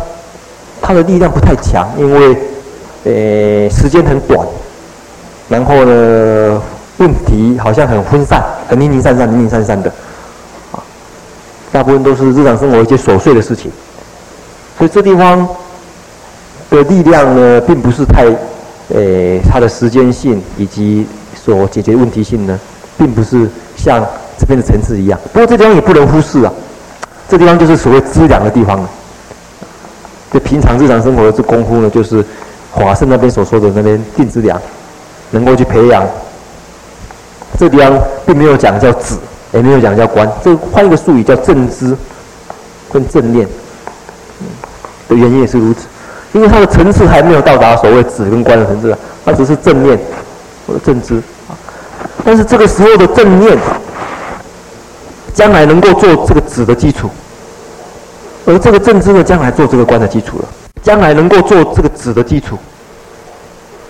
[0.80, 2.36] 它的力量不太强，因为
[3.04, 4.44] 呃时间很短，
[5.48, 6.62] 然后呢
[6.96, 9.90] 问题好像很分散，很零零散散、零零散散的。
[10.72, 10.82] 啊
[11.70, 13.70] 大部分都是日常生活一些琐碎的事情，
[14.78, 15.46] 所以这地方
[16.70, 18.24] 的力量呢，并不是太，
[18.94, 21.04] 诶，它的时间性以及
[21.44, 22.58] 所解决问题性呢，
[22.96, 24.04] 并不是像
[24.38, 25.18] 这边的层次一样。
[25.32, 26.52] 不过这地方也不能忽视啊，
[27.28, 28.88] 这地方就是所谓资粮的地方了。
[30.32, 32.24] 就平常日常生活的这功夫呢，就是
[32.70, 34.60] 华盛那边所说的那边定资粮，
[35.30, 36.04] 能够去培养。
[37.58, 39.16] 这地方并没有讲叫止。
[39.52, 41.96] 也没有讲叫观，这换一个术语叫正知
[42.92, 43.46] 跟正念，
[45.08, 45.86] 的原因也是如此，
[46.32, 49.96] 因为它的层次还没有到达所谓止跟观的层次，它只是正念
[50.66, 51.22] 或者正知，
[52.24, 53.56] 但是这个时候的正念，
[55.34, 57.10] 将来能够做这个止的基础，
[58.46, 60.48] 而这个正知呢，将来做这个观的基础了，
[60.82, 62.56] 将来能够做这个止的基础，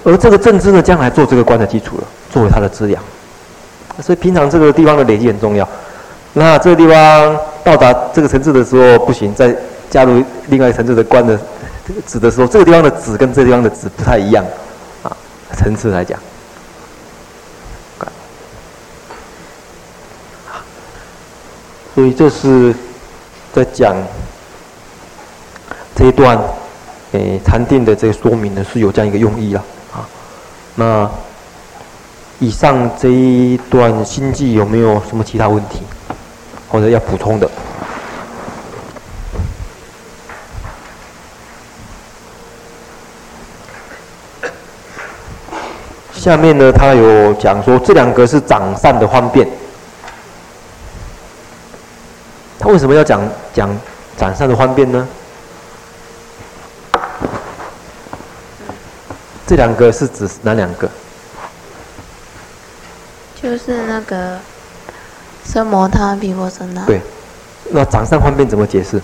[0.02, 3.00] 而这个正知呢，将来做这个观的基础了，作为它的资粮。
[4.02, 5.68] 所以平常这个地方的累积很重要。
[6.32, 9.54] 那这个地方到达这个层次的时候不行，再
[9.88, 11.38] 加入另外一层次的观的
[11.86, 14.44] 这个止的时候，这个地方的止跟这个地方的止不太一样
[15.04, 15.16] 啊，
[15.56, 16.18] 层次来讲。
[21.94, 22.74] 所以这是
[23.52, 23.94] 在讲
[25.94, 26.36] 这一段
[27.12, 29.62] 诶禅定的这个说明呢，是有这样一个用意啦。
[29.92, 30.02] 啊，
[30.74, 31.08] 那
[32.40, 35.82] 以上这一段心记有没有什么其他问题，
[36.68, 37.48] 或者要补充的？
[46.12, 49.46] 下面呢，他有讲说这两个是长善的方便。
[52.64, 53.20] 他为什么要讲
[53.52, 53.68] 讲
[54.16, 55.06] 长善的方便呢？
[59.46, 60.88] 这两个是指哪两个？
[63.42, 64.38] 就是那个
[65.46, 66.82] 奢摩他、毗婆舍那。
[66.86, 67.02] 对，
[67.70, 68.98] 那掌上方便怎么解释？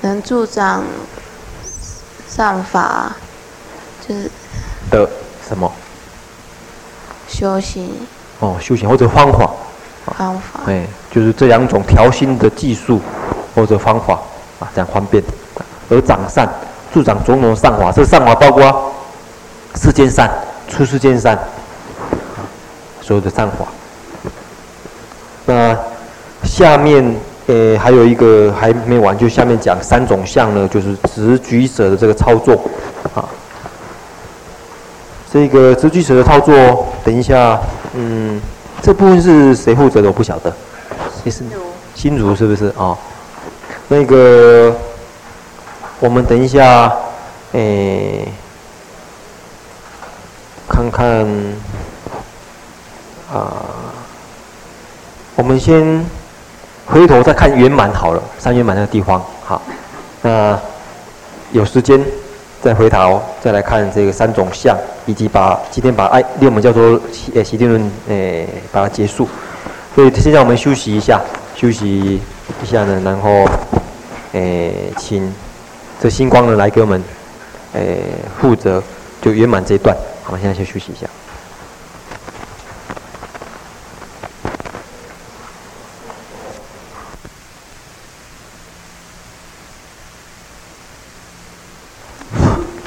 [0.00, 0.82] 能助长
[2.26, 3.14] 上法，
[4.08, 4.30] 就是
[4.90, 5.06] 的
[5.46, 5.70] 什么？
[7.28, 7.94] 修行
[8.40, 9.50] 哦，修行或者方法，
[10.06, 13.00] 方法，哎，就是这两种调心的技术
[13.54, 14.14] 或者方法
[14.58, 15.22] 啊，这样方便。
[15.90, 16.48] 而长善，
[16.92, 18.92] 助长种种善法，这善法包括
[19.74, 20.30] 世间善、
[20.68, 21.38] 出世间善，
[23.00, 23.66] 所有的善法。
[25.44, 25.76] 那
[26.44, 27.14] 下面
[27.46, 32.54] 呃还有一个还没完，就下面讲三种相呢，就是执举舍的这个操作
[33.14, 33.24] 啊。
[35.32, 37.60] 这个执举舍的操作，等一下，
[37.94, 38.40] 嗯，
[38.82, 40.08] 这部分是谁负责的？
[40.08, 40.52] 我不晓得，
[41.22, 41.44] 也是
[41.94, 42.98] 心如是不是啊、哦？
[43.86, 44.74] 那个，
[46.00, 46.92] 我们等一下，
[47.52, 48.26] 诶，
[50.68, 51.24] 看看，
[53.32, 53.62] 啊，
[55.36, 56.04] 我们先
[56.86, 59.62] 回头再看圆满好了，三圆满那个地方，好，
[60.22, 60.58] 那
[61.52, 62.04] 有时间。
[62.62, 69.28] 再回头再来看这个三种相，以及把今天把爱六门叫做习习定论诶把它结束。
[69.96, 71.20] 所以现在我们休息一下，
[71.56, 72.20] 休息
[72.62, 73.44] 一下呢，然后
[74.32, 75.28] 诶请
[76.00, 77.02] 这星光呢来给我们
[77.72, 78.04] 诶
[78.40, 78.80] 负责
[79.20, 79.96] 就圆满这一段。
[80.22, 81.06] 好，现在先休息一下。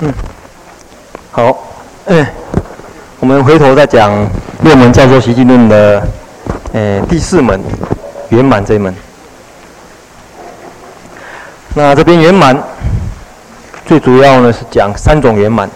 [0.01, 0.13] 嗯，
[1.31, 1.57] 好，
[2.05, 2.33] 哎，
[3.21, 4.27] 我们回头再讲
[4.63, 6.01] 六门叫做席地论的，
[6.73, 7.61] 哎，第四门
[8.29, 8.91] 圆满这一门。
[11.75, 12.57] 那这边圆满
[13.85, 15.69] 最主要呢是讲三种圆满。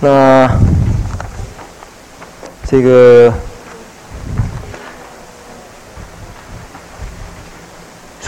[0.00, 0.48] 那
[2.66, 3.30] 这个，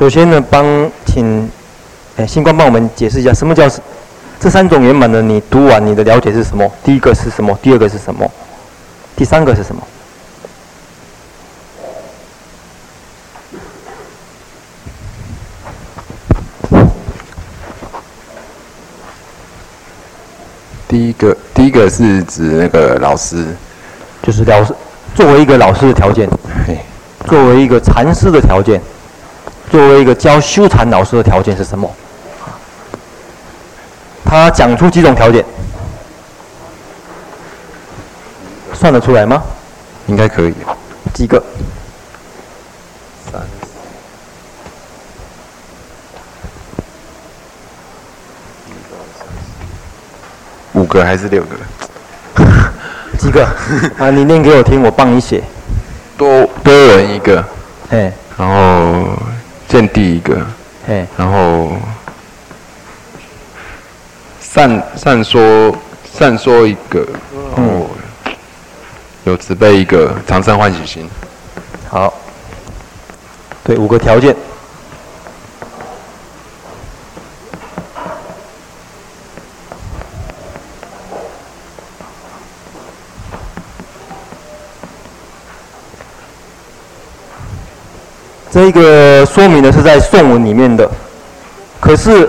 [0.01, 0.65] 首先呢，帮
[1.05, 1.47] 请，
[2.17, 3.69] 哎，星光帮我们解释一下，什么叫
[4.41, 5.21] 这三种圆满呢？
[5.21, 6.67] 你读完你的了解是什么？
[6.83, 7.55] 第一个是什么？
[7.61, 8.27] 第二个是什么？
[9.15, 9.83] 第三个是什么？
[20.89, 23.45] 第一个，第一个是指那个老师。
[24.23, 24.75] 就是老师
[25.15, 26.27] 作为一个老师的条件，
[27.27, 28.81] 作为一个禅师的条件，
[29.71, 31.91] 作为一个教修禅老师的条件是什么？
[34.25, 35.45] 他讲出几种条件，
[38.73, 39.43] 算得出来吗？
[40.07, 40.55] 应该可以。
[41.13, 41.43] 几个？
[43.33, 43.41] 三、
[50.73, 51.57] 五个还是六个？
[53.19, 53.45] 几个
[53.99, 54.11] 啊？
[54.11, 55.43] 你念给我听，我帮你写。
[56.17, 57.45] 多多闻一个，
[57.91, 59.19] 哎，然后
[59.67, 60.47] 见地一个，
[60.89, 61.73] 哎，然后
[65.03, 65.75] 善善说
[66.13, 67.07] 善说一个，
[67.57, 67.89] 然后
[69.25, 71.09] 有慈悲一个，常生欢喜心。
[71.89, 72.13] 好，
[73.65, 74.37] 对，五个条件。
[88.53, 90.87] 这个说明呢是在宋文里面的，
[91.81, 92.29] 可是，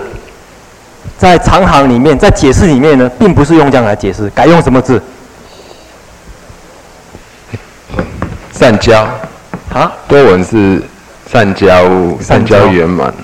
[1.22, 5.00] 在长行里面，在解释里面呢，并不是用这样来解释，改用什么字？
[8.52, 9.08] 善交
[9.72, 9.92] 啊？
[10.08, 10.82] 多闻是
[11.30, 11.88] 善交，
[12.20, 13.14] 善交圆满。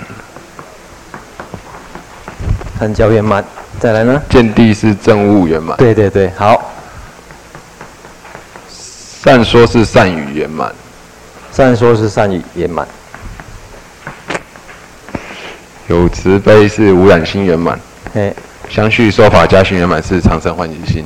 [2.79, 3.43] 善交圆满，
[3.81, 4.21] 再来呢？
[4.29, 5.75] 见地是正悟圆满。
[5.75, 6.71] 对对对，好。
[9.21, 10.73] 善说是善语圆满。
[11.51, 12.87] 善说是善语圆满，
[15.87, 17.77] 有慈悲是无染心圆满，
[18.15, 18.33] 哎，
[18.67, 21.05] 相续说法家行圆满是长生欢喜心。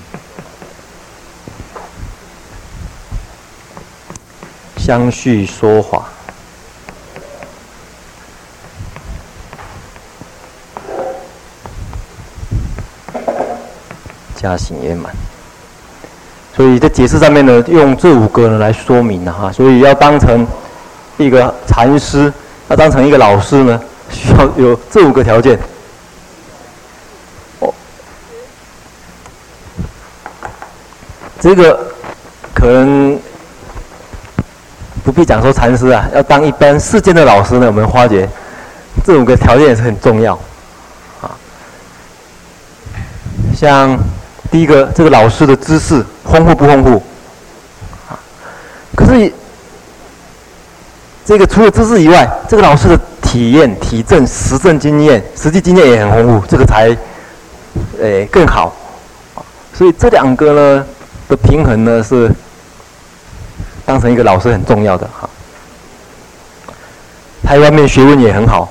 [4.77, 6.03] 相续说法，
[14.35, 15.13] 家行圆满。
[16.55, 19.51] 所以在解释上面呢，用这五个呢来说明了、啊、哈。
[19.51, 20.47] 所以要当成
[21.17, 22.31] 一个禅师，
[22.69, 25.59] 要当成一个老师呢，需要有这五个条件。
[31.43, 31.77] 这个
[32.53, 33.19] 可能
[35.03, 38.29] 不必讲说禅师啊，要当一般世间的老师呢，我们发觉
[39.05, 40.39] 这五个条件也是很重要
[41.19, 41.35] 啊。
[43.53, 43.99] 像
[44.49, 46.01] 第一个，这个老师的知识。
[46.23, 47.03] 丰富不丰富？
[48.07, 48.17] 啊，
[48.95, 49.29] 可是
[51.25, 56.95] 这个除了知识以外，这个老师的体验、体证、实证经验、实际经验也很丰富，这个才
[57.99, 58.73] 诶、更好。
[59.73, 60.85] 所以这两个呢
[61.29, 62.31] 的平衡呢是
[63.85, 65.29] 当成一个老师很重要的哈。
[67.43, 68.69] 他一方面学问也很好，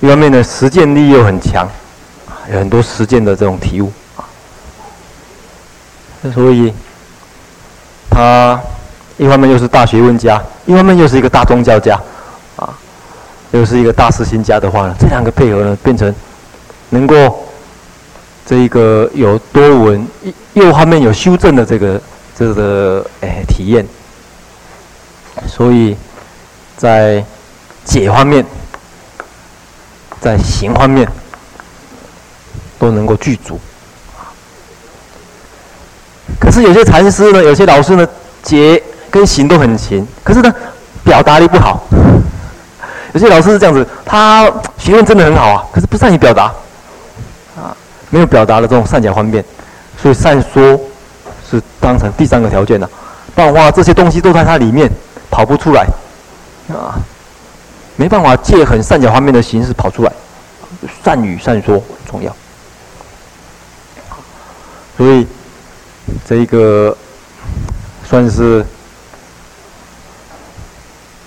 [0.00, 1.68] 一方面呢实践力又很强，
[2.52, 4.24] 有很多实践的这种体悟啊。
[6.34, 6.72] 所以。
[8.08, 8.58] 他
[9.18, 12.00] 一方面又是大学问家，一方面又是一个大宗教家，
[12.56, 12.72] 啊，
[13.50, 16.14] 又是一个大师心家的话呢，这两个配合呢，变成
[16.88, 17.45] 能够
[18.46, 20.06] 这一个有多闻，
[20.54, 22.00] 又方面有修正的这个
[22.38, 23.84] 这个哎体验，
[25.48, 25.96] 所以
[26.76, 27.24] 在
[27.84, 28.46] 解方面，
[30.20, 31.08] 在行方面
[32.78, 33.58] 都能够具足。
[36.38, 38.06] 可是有些禅师呢，有些老师呢，
[38.44, 38.80] 解
[39.10, 40.54] 跟行都很勤，可是呢，
[41.02, 41.82] 表达力不好。
[43.12, 44.44] 有些老师是这样子，他
[44.78, 46.52] 学问真的很好啊，可是不善于表达，
[48.10, 49.44] 没有表达的这种善巧方便，
[50.00, 50.78] 所以善说
[51.50, 52.88] 是当成第三个条件的，
[53.34, 54.90] 不然的话这些东西都在它里面
[55.30, 55.86] 跑不出来，
[56.68, 56.98] 啊，
[57.96, 60.12] 没办法借很善巧方便的形式跑出来，
[61.04, 62.34] 善语善说很重要，
[64.96, 65.26] 所以。
[66.24, 66.96] 这一个
[68.08, 68.64] 算是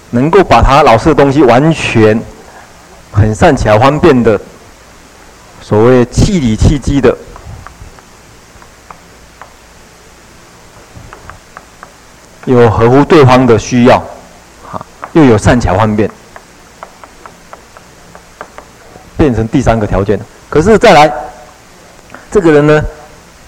[0.10, 2.18] 能够把他老师的东西完全
[3.12, 4.40] 很善巧方便的
[5.70, 7.16] 所谓气理气机的，
[12.46, 14.00] 有合乎对方的需要，
[14.68, 16.10] 哈，又有善巧方便，
[19.16, 20.20] 变成第三个条件。
[20.50, 21.14] 可是再来，
[22.32, 22.84] 这个人呢？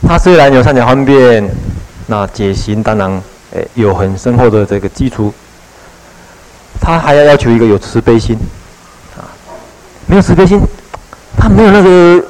[0.07, 1.49] 他虽然有善巧方便，
[2.05, 3.09] 那解行当然
[3.55, 5.33] 诶有很深厚的这个基础，
[6.79, 8.37] 他还要要求一个有慈悲心，
[9.17, 9.25] 啊，
[10.05, 10.61] 没有慈悲心，
[11.37, 12.23] 他没有那个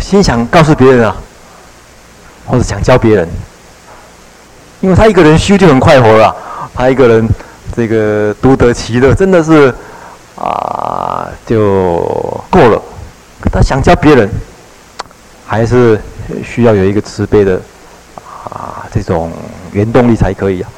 [0.00, 1.16] 心想告诉别人啊，
[2.46, 3.28] 或者想教别人，
[4.80, 6.34] 因为他一个人修就很快活了，
[6.74, 7.28] 他一个人
[7.76, 9.74] 这个独得其乐，真的是
[10.36, 11.98] 啊就
[12.50, 12.82] 够了，
[13.52, 14.30] 他想教别人，
[15.46, 16.00] 还是。
[16.44, 17.54] 需要有一个慈悲的
[18.50, 19.30] 啊，这种
[19.70, 20.68] 原动力才可以啊。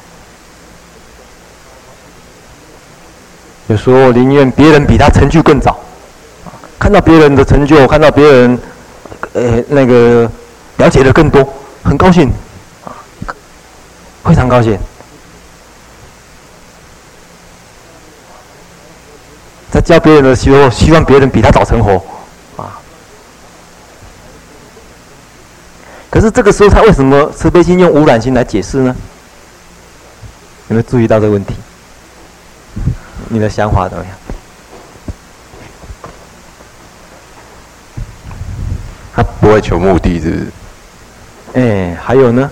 [3.65, 5.79] 有时候宁愿别人比他成就更早，
[6.79, 8.59] 看到别人的成就，看到别人
[9.33, 10.31] 呃那个
[10.77, 11.47] 了解的更多，
[11.83, 12.31] 很高兴
[12.85, 12.95] 啊，
[14.23, 14.79] 非常高兴。
[19.69, 22.01] 在教别人的时候，希望别人比他早成佛。
[26.09, 28.95] 可是这个时候，他为什么慈悲心用无染心来解释呢？
[30.69, 31.53] 有没有注意到这个问题？
[33.27, 34.13] 你的想法怎么样？
[39.49, 40.47] 不会求目的，是不是？
[41.59, 42.51] 哎，还有呢？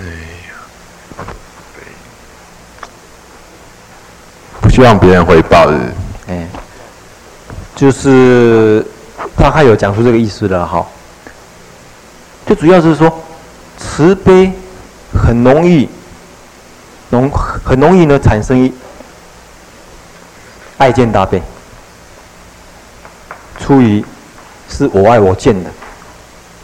[0.00, 0.04] 哎
[0.48, 0.56] 呀，
[4.62, 5.78] 不希望别人回报的。
[6.28, 6.48] 哎。
[7.74, 8.82] 就是
[9.36, 10.86] 大概有讲出这个意思了哈。
[12.46, 13.22] 最主要是说，
[13.76, 14.50] 慈悲
[15.12, 15.86] 很容易，
[17.10, 18.72] 容很容易呢产生一
[20.78, 21.40] 爱见大悲，
[23.58, 24.04] 出于
[24.68, 25.70] 是我爱我见的，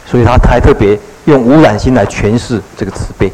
[0.07, 3.33] 所以他才特别用无染心来诠释这个慈悲。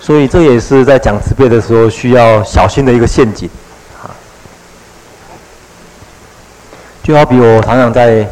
[0.00, 3.48] 所以这也是在讲慈悲的时候需要小心的一个陷阱，
[4.02, 4.10] 啊，
[7.00, 8.26] 就好比我常常在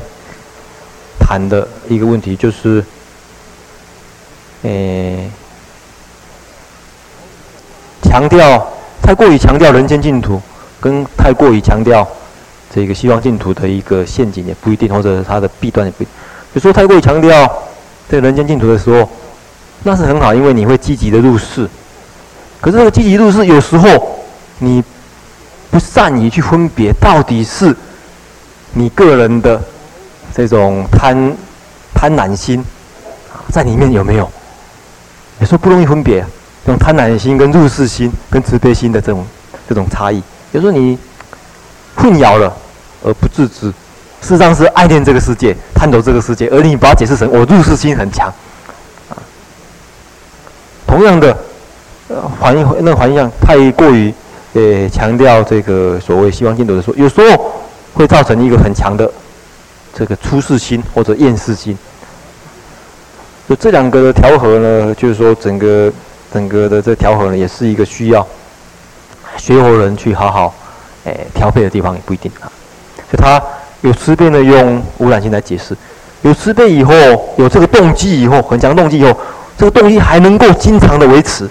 [1.20, 2.84] 谈的一个问题，就是，
[4.62, 5.07] 诶，
[8.08, 8.66] 强调
[9.02, 10.40] 太过于强调人间净土，
[10.80, 12.08] 跟太过于强调
[12.74, 16.14] 这个西方净土的一个陷阱也不一定，或者它的弊端也不一定。
[16.54, 17.46] 有时候太过于强调
[18.08, 19.06] 这个人间净土的时候，
[19.82, 21.68] 那是很好，因为你会积极的入世。
[22.62, 23.88] 可是这个积极入世，有时候
[24.58, 24.82] 你
[25.70, 27.76] 不善于去分别，到底是
[28.72, 29.60] 你个人的
[30.34, 31.36] 这种贪
[31.94, 32.64] 贪婪心
[33.52, 34.26] 在里面有没有？
[35.40, 36.24] 有时候不容易分别，
[36.68, 39.26] 这种贪婪心跟入世心跟慈悲心的这种
[39.66, 40.98] 这种差异，有时候你。
[41.96, 42.56] 混淆了
[43.02, 43.66] 而不自知，
[44.20, 48.28] 事实上是爱恋这个世界，贪图这个世界，而你把它解释成我入世心很强，
[49.10, 49.18] 啊，
[50.86, 51.36] 同样的，
[52.06, 54.14] 呃环那个环境太过于
[54.52, 57.52] 呃强调这个所谓西方净土的时候，有时候
[57.94, 59.10] 会造成一个很强的
[59.92, 61.76] 这个出世心或者厌世心。
[63.48, 65.92] 就这两个的调和呢，就是说整个
[66.32, 68.26] 整个的这调和呢，也是一个需要
[69.36, 70.54] 学佛人去好好。
[71.04, 72.50] 诶，调配的地方也不一定啊，
[73.10, 73.42] 所以他
[73.80, 75.74] 有慈悲呢，用污染心来解释；
[76.20, 76.92] 有慈悲以后，
[77.38, 79.16] 有这个动机以后，很强动机以后，
[79.56, 81.44] 这个动机还能够经常的维持。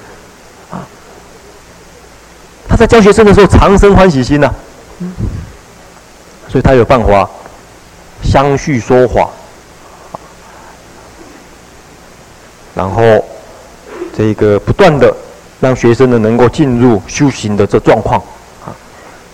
[0.70, 0.86] 啊。
[2.68, 4.54] 他在教学生的时候，常生欢喜心呐、
[6.48, 7.28] 所以他有办法
[8.22, 9.28] 相续说法，
[12.76, 13.26] 然后
[14.18, 15.16] 这个不断的
[15.60, 18.20] 让学生呢能够进入修行的这状况。
[18.66, 18.74] 啊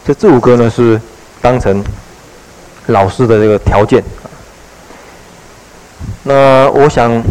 [0.06, 1.00] 这这五个呢是
[1.42, 1.82] 当成
[2.88, 4.04] 老师的这个条件。
[6.24, 7.24] 那我想，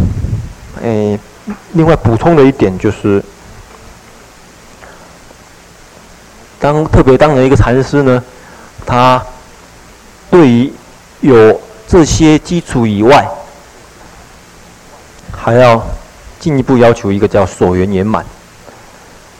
[0.82, 1.18] 诶，
[1.72, 3.22] 另外补充的一点就是，
[6.58, 8.24] 当特别当了一个禅师呢，
[8.86, 9.22] 他
[10.30, 10.72] 对于
[11.20, 13.28] 有这些基础以外，
[15.30, 15.84] 还要
[16.42, 18.22] 进一步要求一个叫所缘圆满。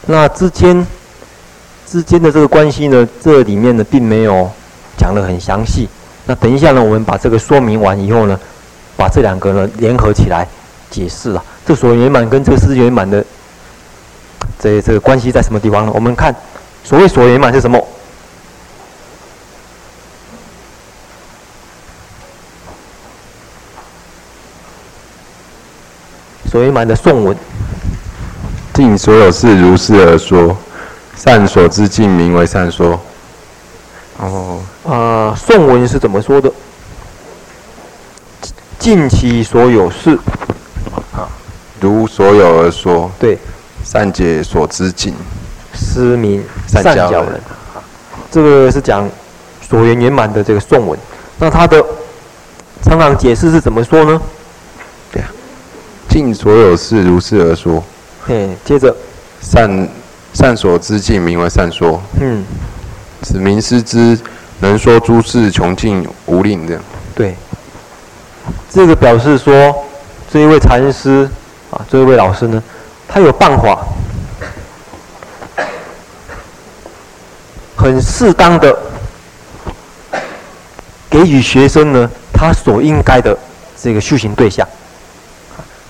[0.07, 0.87] 那之间。
[1.85, 4.51] 之间的这个关系呢，这里面呢并没有
[4.97, 5.87] 讲得很详细。
[6.25, 8.41] 那等一下呢，我们把这个说明完以后呢，
[8.97, 10.49] 把这两个呢联合起来
[10.91, 11.45] 解释了。
[11.67, 13.23] 这所缘圆满跟这个是圆满的
[14.59, 15.93] 这这个关系在什么地方呢？
[15.95, 16.35] 我们看
[16.83, 17.79] 所谓所圆满是什么？
[26.53, 27.35] 所圆满的颂文，
[28.75, 30.55] 尽所有事如是而说。
[31.17, 33.01] 善所知尽名为善说。
[34.19, 36.53] 哦，呃，颂文是怎么说的？
[38.79, 40.19] 尽其所有事，
[41.15, 41.25] 啊，
[41.81, 43.11] 如所有而说。
[43.19, 43.39] 对，
[43.83, 45.15] 善解所知尽，
[45.73, 47.41] 失明善教人。
[48.31, 49.09] 这个是讲
[49.67, 50.99] 所缘圆满的这个颂文。
[51.39, 51.83] 那他的
[52.83, 54.21] 常常解释是怎么说呢？
[56.13, 57.83] 尽所有事如是而说。
[58.25, 58.95] 嘿，接着
[59.41, 59.89] 善。
[60.35, 62.01] 善所之尽名为善说。
[62.19, 62.43] 嗯，
[63.21, 64.19] 此名师之
[64.61, 66.83] 能说诸事穷尽无吝这样。
[67.15, 67.37] 对，
[68.71, 69.85] 这个表示说，
[70.33, 71.29] 这一位禅师
[71.71, 72.63] 啊，这一位老师呢，
[73.07, 73.79] 他有办法，
[77.77, 78.75] 很适当的
[81.11, 83.37] 给予学生呢，他所应该的
[83.79, 84.67] 这个修行对象。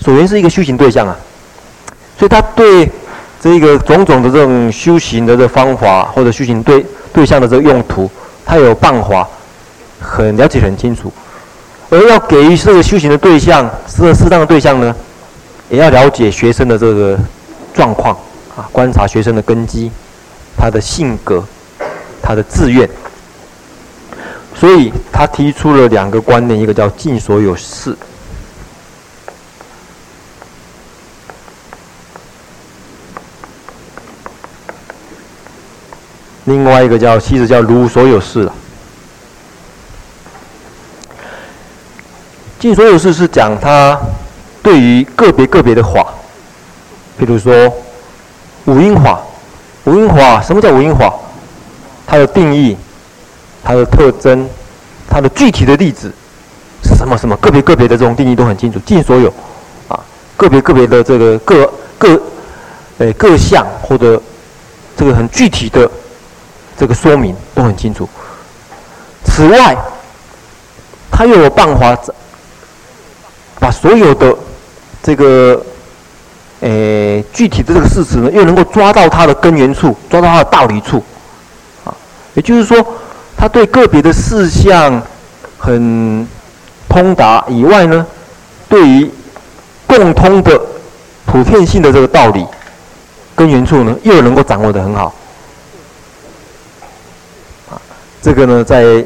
[0.03, 1.17] 所缘是一个修行对象啊，
[2.19, 2.91] 所以他对。
[3.43, 8.09] 这个种种的这种修行的这方法，或者修行对对象的这个用途，
[8.47, 9.27] 他有办法，
[10.01, 11.13] 很了解很清楚。
[11.91, 14.95] 而要给予这个修行的对象，适适当的对象呢，
[15.69, 17.19] 也要了解学生的这个
[17.75, 18.17] 状况
[18.57, 19.91] 啊，观察学生的根基，
[20.57, 21.45] 他的性格，
[22.23, 22.89] 他的志愿。
[24.55, 27.93] 所以他提出了两个观念，一个叫尽所有事。
[36.45, 38.53] 另外一个叫，其实叫如所有事了。
[42.59, 43.99] 尽所有事是讲他
[44.63, 46.07] 对于个别个别的法，
[47.17, 47.53] 比如说
[48.65, 49.21] 五阴法，
[49.85, 51.13] 五阴法什么叫五阴法？
[52.07, 52.77] 它的定义、
[53.65, 54.49] 它的特征、
[55.09, 56.13] 它的具体的例子
[56.85, 57.17] 是什么？
[57.17, 58.79] 什么个别个别的这种定义都很清楚。
[58.81, 59.33] 尽所有
[59.89, 59.99] 啊，
[60.37, 62.21] 个别个别的这个各各
[62.99, 64.21] 诶各项或者
[64.97, 65.89] 这个很具体的。
[66.83, 68.09] 这个说明都很清楚。
[69.25, 69.77] 此外，
[71.13, 71.97] 他又有办法
[73.61, 74.35] 把所有的
[75.01, 75.65] 这个
[76.59, 81.01] 诶具体的这个事实呢，又能够抓到它的根源处，抓到它的道理处。
[81.85, 81.95] 啊，
[82.35, 82.85] 也就是说，
[83.37, 85.01] 他对个别的事项
[85.61, 86.27] 很
[86.89, 88.05] 通达以外呢，
[88.69, 89.09] 对于
[89.87, 90.61] 共通的
[91.27, 92.45] 普遍性的这个道理
[93.37, 95.15] 根源处呢，又能够掌握得很好。
[98.23, 99.05] 这个呢，在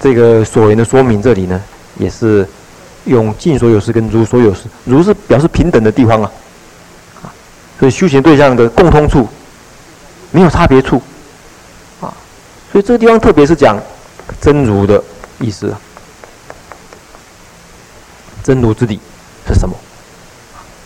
[0.00, 1.60] 这个所缘的说明这里呢，
[1.98, 2.48] 也是
[3.04, 6.32] 用尽所有事跟如所有事，如是表示平等的地方啊，
[7.78, 9.28] 所以修行对象的共通处，
[10.30, 11.02] 没有差别处，
[12.00, 12.08] 啊，
[12.72, 13.78] 所以这个地方特别是讲
[14.40, 15.02] 真如的
[15.38, 15.78] 意思啊，
[18.42, 18.98] 真如之理
[19.46, 19.76] 是什么？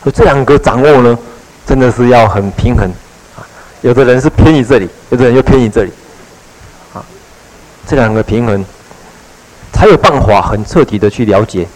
[0.03, 1.17] 所以这两个掌握呢，
[1.65, 2.91] 真的是要很平衡
[3.37, 3.47] 啊，
[3.83, 5.93] 有的人是偏于这里，有的人又偏于这里。
[7.87, 8.65] 这两个平衡，
[9.73, 11.67] 才有办法很彻底的去了解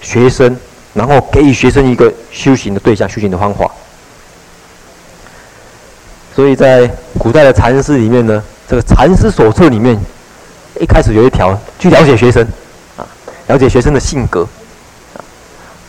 [0.00, 0.56] 学生，
[0.94, 3.70] 然后给予学生一个修行的对象、修行的方法。
[6.34, 9.98] 所以在古代的禅师里面呢，这个禅师手册里面
[10.80, 12.42] 一开始有一条去了解学生，
[12.96, 13.06] 啊，
[13.48, 14.48] 了解学生的性格。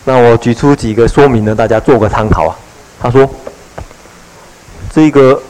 [0.04, 2.56] 那我举出几个说明呢，大家做个参考啊。
[3.00, 3.28] 他说，
[4.92, 5.42] 这个。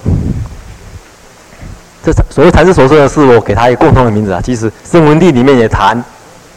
[2.04, 4.38] 这所谓禅师手册呢，是我给他一个共同的名字啊。
[4.44, 6.04] 其实《声闻地》里面也谈，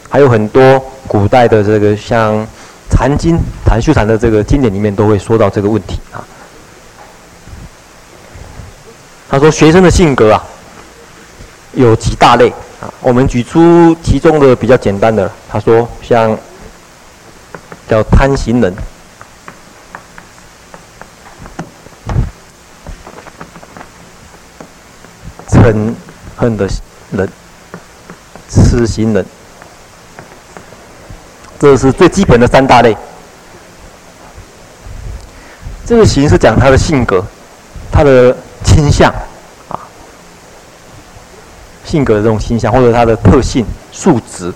[0.10, 0.78] 还有很多
[1.08, 2.46] 古代的这个像
[2.90, 6.20] 禅经、禅修禅的这个经典里面都会说到这个问题啊。
[9.30, 10.44] 他说学生的性格啊，
[11.74, 12.50] 有几大类
[12.82, 12.92] 啊。
[13.00, 16.38] 我们举出其中的比较简单的，他说像
[17.88, 18.76] 叫贪心人。
[25.48, 25.94] 嗔
[26.36, 26.68] 恨的
[27.12, 27.30] 人，
[28.50, 29.26] 痴心人，
[31.60, 32.96] 这是最基本的三大类。
[35.86, 37.24] 这个行是讲他的性格，
[37.92, 38.36] 他的
[38.66, 39.10] 倾向
[39.70, 39.80] 啊，
[41.86, 44.54] 性格的这种倾向或者他的特性素质。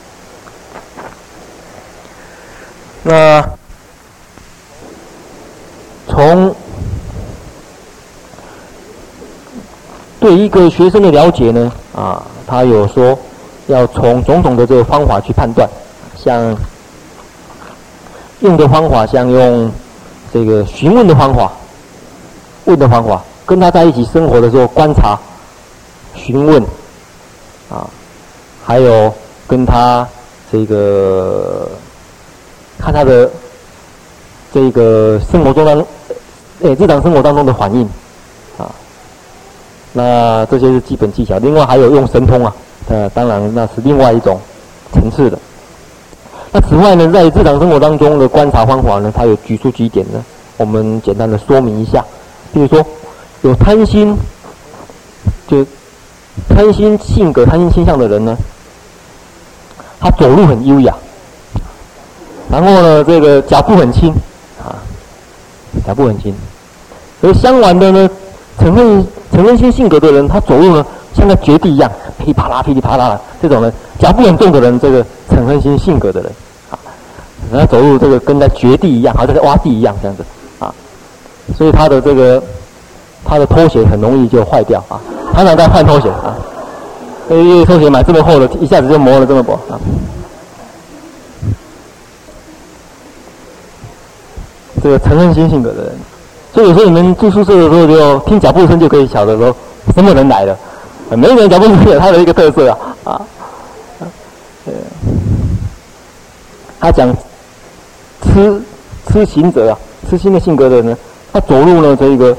[3.04, 3.42] 那
[6.08, 6.54] 从
[10.22, 13.18] 对一个学生的了解呢，啊，他有说
[13.66, 15.68] 要从种种的这个方法去判断，
[16.16, 16.56] 像
[18.42, 19.72] 用的方法，像用
[20.32, 21.52] 这个询问的方法，
[22.66, 25.20] 问的方法，跟他在一起生活的时候观察、
[26.14, 26.62] 询问，
[27.68, 27.90] 啊，
[28.64, 29.12] 还有
[29.48, 30.08] 跟他
[30.52, 31.68] 这个
[32.78, 33.28] 看他的
[34.54, 35.84] 这个生活中的，
[36.62, 37.90] 诶，日常生活当中的反应。
[39.94, 42.56] 那这些是基本技巧，另外还有用神通啊，
[42.88, 44.40] 呃，当然那是另外一种
[44.94, 45.38] 层次的。
[46.54, 50.24] 那此外呢，在日常生活当中的观察方法呢，它有举出几点呢，
[50.56, 52.06] 我们简单的说明一下。
[52.54, 52.86] 比如说，
[53.42, 54.18] 有贪心，
[55.48, 55.66] 就
[56.48, 58.38] 贪心性格、贪心倾向的人呢，
[60.00, 60.96] 他走路很优雅，
[62.50, 64.14] 然后呢，这个脚步很轻
[64.64, 64.80] 啊，
[65.86, 66.34] 脚步很轻。
[67.22, 68.10] 而相反的呢，
[68.58, 69.06] 承认。
[69.32, 73.22] 嗔恨心性格的人，他走路呢，像个绝地一样，噼里啪啦、噼里啪啦的。
[73.42, 76.32] 这种人，脚步很重的人，这个嗔恨心性格的人，
[76.70, 76.78] 啊，
[77.52, 80.24] 他走路这个跟在绝地一样，好像在挖地一样这样子，
[80.60, 80.74] 啊，
[81.58, 82.44] 所以他的这个
[83.24, 85.00] 他的拖鞋很容易就坏掉啊，
[85.34, 86.36] 常常在换拖鞋啊，
[87.30, 89.80] 因为拖鞋买这么厚的，一下子就磨了这么薄啊。
[94.84, 95.92] 这个嗔恨心性格的人。
[96.54, 99.56] 所以有时候你们住宿舍的时候，就听脚步声就可以晓得说
[99.96, 100.58] 什么人来了。
[101.10, 103.22] 每个人脚步声有他的一个特色啊啊。
[104.66, 104.74] 对。
[106.80, 107.14] 他讲
[108.24, 108.62] 痴
[109.08, 109.78] 痴行者啊，
[110.10, 110.98] 痴心的性格的人，
[111.32, 112.36] 他走路呢，这一个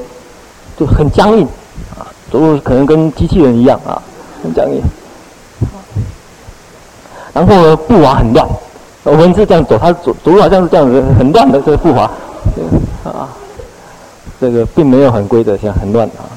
[0.77, 1.47] 就很僵硬
[1.97, 4.01] 啊，走路可能跟机器人一样啊，
[4.43, 4.81] 很僵硬。
[7.33, 8.47] 然后呢，步伐很乱，
[9.03, 12.11] 我们是这样走，他走走路好像是这样子，很乱的这个步伐，
[13.03, 13.27] 啊。
[14.39, 16.27] 这个并没有很规则，像很乱啊。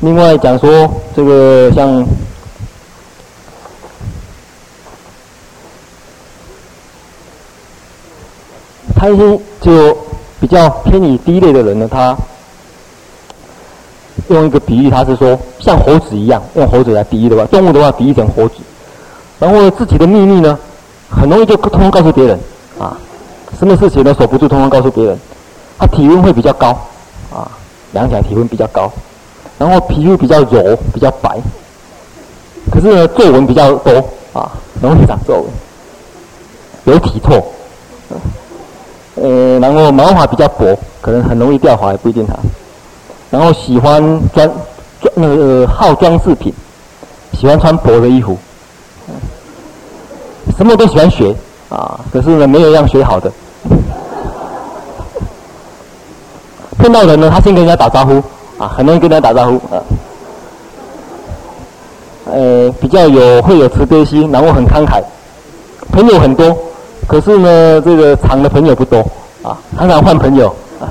[0.00, 2.06] 另外讲说，这个像
[8.94, 9.96] 贪心就
[10.40, 12.16] 比较偏离低类的人呢，他
[14.28, 18.56] 用一个比喻，他是说像猴子一样，用猴子来比喻的话，动物的话比喻成猴子，
[19.40, 20.58] 然后自己的秘密呢，
[21.10, 22.38] 很容易就通通告诉别人
[22.78, 22.96] 啊。
[23.58, 25.18] 什么事情都守不住，通通告诉别人。
[25.78, 26.68] 他体温会比较高，
[27.32, 27.50] 啊，
[27.92, 28.90] 量起来体温比较高，
[29.58, 31.36] 然后皮肤比较柔，比较白。
[32.70, 33.92] 可是呢，皱纹比较多，
[34.32, 34.50] 啊，
[34.80, 35.44] 容易长皱纹。
[36.84, 37.42] 有体臭，
[39.16, 42.38] 呃，然后毛发比较薄，可能很容易掉发，也不一定哈。
[43.30, 44.00] 然后喜欢
[44.32, 44.48] 装
[45.00, 46.52] 装那个好装饰品，
[47.38, 48.38] 喜欢穿薄的衣服，
[50.56, 51.34] 什么都喜欢学。
[51.68, 53.30] 啊，可是呢，没有一样学好的。
[56.78, 58.22] 碰到人呢，他先跟人家打招呼，
[58.56, 59.82] 啊，很容易跟人家打招呼啊。
[62.30, 65.02] 呃，比较有会有慈悲心，然后很慷慨，
[65.90, 66.56] 朋友很多，
[67.06, 68.98] 可是呢，这个长的朋友不多
[69.42, 70.86] 啊，常常换朋友啊，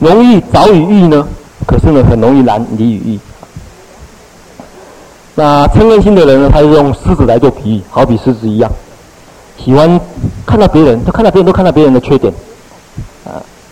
[0.00, 1.26] 容易早与易呢，
[1.66, 3.20] 可是呢，很容易难离与易。
[5.34, 8.70] 那嗔恨心的人呢，他就用狮子来做比喻，好比狮子一样，
[9.62, 10.00] 喜欢
[10.46, 12.32] 看到别人，他看到别人都看到别人的缺点，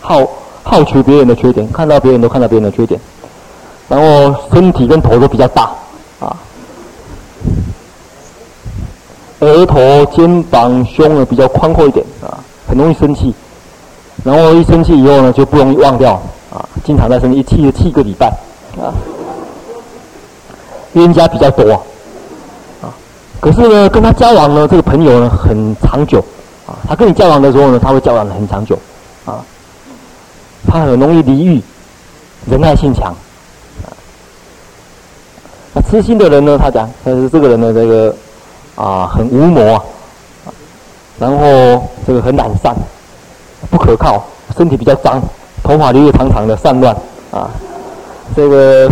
[0.01, 0.27] 好
[0.63, 2.99] 好求别人的缺点，看到别人都看到别人的缺点。
[3.87, 5.69] 然后身体跟头都比较大，
[6.19, 6.35] 啊，
[9.39, 13.33] 额头、肩膀、胸呢比较宽阔一点，啊，很容易生气。
[14.23, 16.13] 然后一生气以后呢，就不容易忘掉，
[16.53, 18.27] 啊，经常在生气，一气就气个礼拜，
[18.79, 18.93] 啊，
[20.93, 21.73] 冤家比较多，
[22.81, 22.93] 啊，
[23.39, 26.23] 可是呢，跟他交往呢，这个朋友呢很长久，
[26.65, 28.77] 啊，他跟你交往的时候呢，他会交往的很长久，
[29.25, 29.43] 啊，
[30.71, 31.61] 他很容易离欲，
[32.49, 33.13] 仁爱性强。
[35.73, 36.57] 那痴心的人呢？
[36.57, 38.15] 他讲，他是这个人的这个
[38.75, 39.83] 啊，很无谋啊，
[41.19, 41.37] 然后
[42.07, 42.73] 这个很懒散，
[43.69, 44.23] 不可靠，
[44.55, 45.21] 身体比较脏，
[45.61, 46.95] 头发留的长长的，散乱
[47.31, 47.49] 啊，
[48.33, 48.89] 这个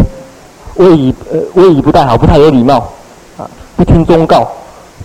[0.75, 2.75] 位移呃位移不太好，不太有礼貌
[3.37, 4.45] 啊，不听忠告，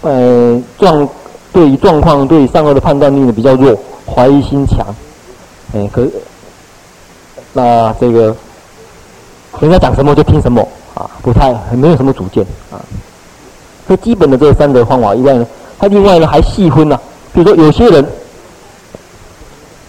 [0.03, 1.09] 呃状
[1.53, 3.79] 对于状况对于善恶的判断力呢比较弱，
[4.12, 4.85] 怀疑心强，
[5.72, 6.05] 哎可
[7.55, 8.36] 那这个
[9.61, 10.61] 人家讲什么就听什么。
[10.94, 12.78] 啊，不太，没有什么主见啊。
[13.88, 15.44] 这基本的这三个方法以外呢，
[15.76, 17.02] 他另外呢还细分呐、啊。
[17.32, 18.07] 比如说有些人，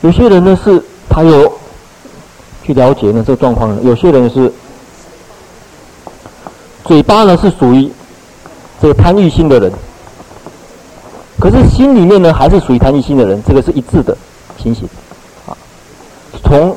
[0.02, 1.54] 有些人呢是他有
[2.64, 4.52] 去了解呢这个状况呢，有些人是
[6.86, 7.92] 嘴巴呢是属于
[8.82, 9.72] 这个贪欲心的人，
[11.40, 14.18] 可是心里面呢还是属于贪欲心的人，这个是一致的
[14.58, 14.90] 情形
[15.46, 15.56] 啊。
[16.44, 16.76] 从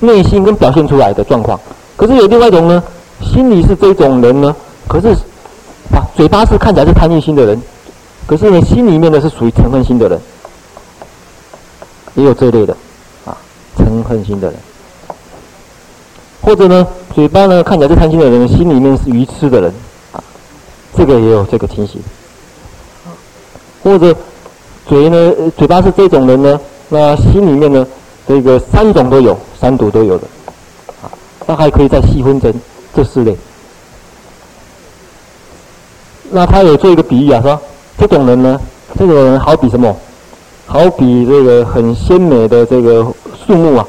[0.00, 1.58] 内心跟表现出来的状况，
[1.96, 2.82] 可是有另外一种呢。
[3.22, 4.56] 心里是这种人呢，
[4.88, 5.08] 可是
[5.92, 7.60] 啊，嘴巴是看起来是贪欲心的人，
[8.26, 10.18] 可是呢，心里面呢是属于嗔恨心的人，
[12.14, 12.74] 也有这类的
[13.26, 13.36] 啊，
[13.76, 14.56] 嗔恨心的人，
[16.40, 19.70] 或者呢，嘴巴呢看起来是贪心的人，心里面是愚痴的人
[20.12, 20.24] 啊，
[20.96, 22.00] 这个也有这个情形，
[23.84, 24.16] 或者
[24.86, 27.86] 嘴呢，嘴巴是这种人呢，那心里面呢，
[28.26, 30.26] 这个三种都有，三毒都有的，
[31.02, 31.10] 啊，
[31.46, 32.52] 那还可以再细分成。
[32.92, 33.36] 这四类，
[36.30, 37.60] 那他有做一个比喻啊，说
[37.96, 38.60] 这种人呢，
[38.98, 39.96] 这种人好比什么？
[40.66, 43.06] 好比这个很鲜美的这个
[43.46, 43.86] 树木啊，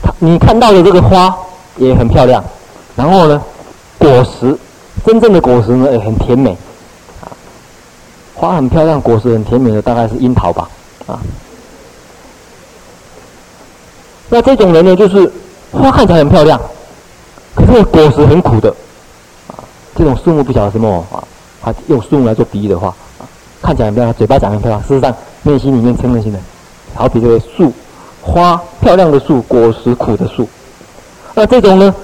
[0.00, 1.36] 他你看到的这个花
[1.76, 2.42] 也很漂亮，
[2.94, 3.42] 然后呢，
[3.98, 4.56] 果实
[5.04, 6.56] 真正的果实呢也很甜美，
[7.20, 7.26] 啊，
[8.32, 10.68] 花很漂亮，果实很甜美的大概是樱桃吧，
[11.06, 11.18] 啊，
[14.32, 15.30] 那这种人呢，就是
[15.70, 16.58] 花看起来很漂亮。
[17.54, 18.70] 可是果实很苦的，
[19.48, 19.60] 啊，
[19.94, 21.22] 这种树木不晓得什么啊，
[21.60, 22.94] 他用树木来做比喻的话，
[23.60, 26.38] 看起来很漂亮，嘴巴讲很漂亮，事实上内心里面嗔恨心的，
[26.94, 27.70] 好比这个树
[28.22, 30.48] 花漂亮的树，果实苦的树，
[31.34, 31.94] 那这种呢，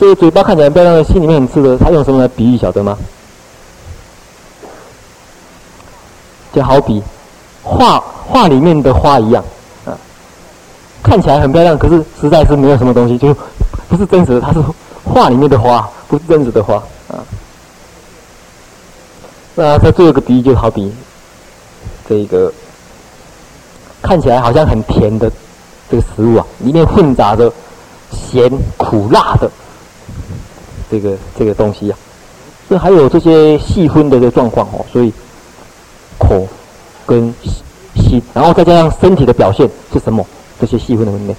[0.00, 2.98] 这个嘴巴看起来很漂亮的，心里面很吃的，他用什么来比喻晓得吗？
[6.52, 7.00] 就好比
[7.62, 9.44] 画画里面的花一样，
[11.06, 13.32] 看起来很漂亮，可是实在是没有什么东西，就
[13.88, 14.58] 不是真实的，它是。
[15.08, 16.74] 画里面的花不是真实的花
[17.06, 17.22] 啊。
[19.54, 20.92] 那他做一个比喻，就好比
[22.08, 22.52] 这个
[24.02, 25.30] 看起来好像很甜的
[25.88, 27.52] 这个食物啊，里面混杂着
[28.10, 29.48] 咸、苦、辣的
[30.90, 31.96] 这个这个东西啊。
[32.68, 35.12] 这还有这些细分的这个状况哦，所以
[36.18, 36.48] 口
[37.06, 37.32] 跟
[37.94, 40.26] 心，然后再加上身体的表现是什么？
[40.60, 41.34] 这些细分的分类。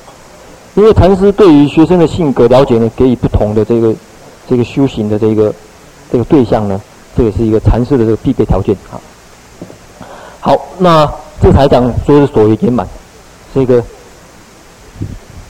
[0.76, 3.94] 因为禅师对于学生的性格了解呢，给予不同的这个
[4.48, 5.54] 这个修行的这个
[6.12, 6.80] 这个对象呢，
[7.16, 9.02] 这也是一个禅师的这个必备条件啊。
[10.40, 11.12] 好，那
[11.42, 12.88] 这才讲说是所谓圆满，
[13.56, 13.84] 这个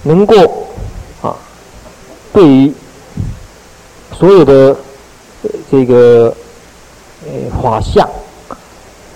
[0.04, 0.34] 能够
[1.22, 1.36] 啊，
[2.32, 2.74] 对于
[4.18, 4.76] 所有的
[5.70, 6.34] 这个
[7.26, 8.08] 呃法相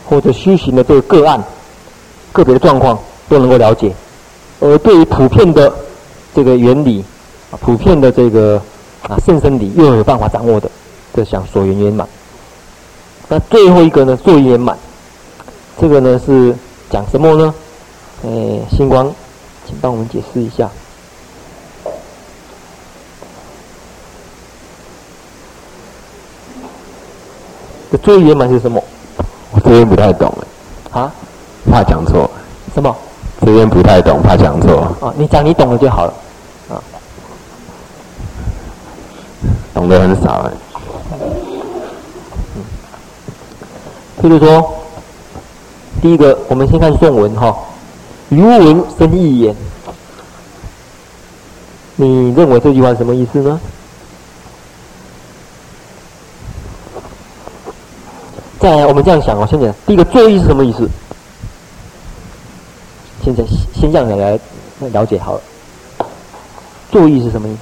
[0.06, 1.42] 或者修行的这个个案、
[2.34, 3.00] 个别的状况
[3.30, 3.94] 都能够了解，
[4.62, 5.74] 而对于普遍的。
[6.34, 7.04] 这个原理
[7.52, 8.56] 啊，普遍的这个
[9.02, 10.72] 啊，甚深理又有办法掌握的，
[11.14, 12.08] 这想所缘圆满。
[13.28, 14.78] 那最后一个呢，作意圆满，
[15.78, 16.56] 这个呢是
[16.90, 17.54] 讲什么呢？
[18.24, 18.30] 哎，
[18.72, 19.14] 星光，
[19.68, 20.70] 请帮我们解释一下。
[27.92, 28.82] 这作意圆满是什么？
[29.52, 30.34] 我这边不太懂
[30.94, 31.02] 哎。
[31.02, 31.12] 啊？
[31.70, 32.32] 话讲错。
[32.74, 32.96] 什么？
[33.42, 34.96] 这边不太懂，怕讲错。
[35.00, 36.14] 哦，你讲你懂了就好了。
[36.70, 36.78] 啊，
[39.74, 40.52] 懂得很少哎。
[44.22, 44.74] 譬如说，
[46.02, 47.58] 第一个，我们先看宋文哈，
[48.30, 49.56] 如闻生意言。
[51.96, 53.60] 你认为这句话什么意思呢？
[58.60, 60.88] 再来，我们这样想哦，先讲第一个作意是什么意思？
[63.34, 64.38] 现在先这样来
[64.92, 65.42] 了解好了。
[66.92, 67.60] 作意是什么意思？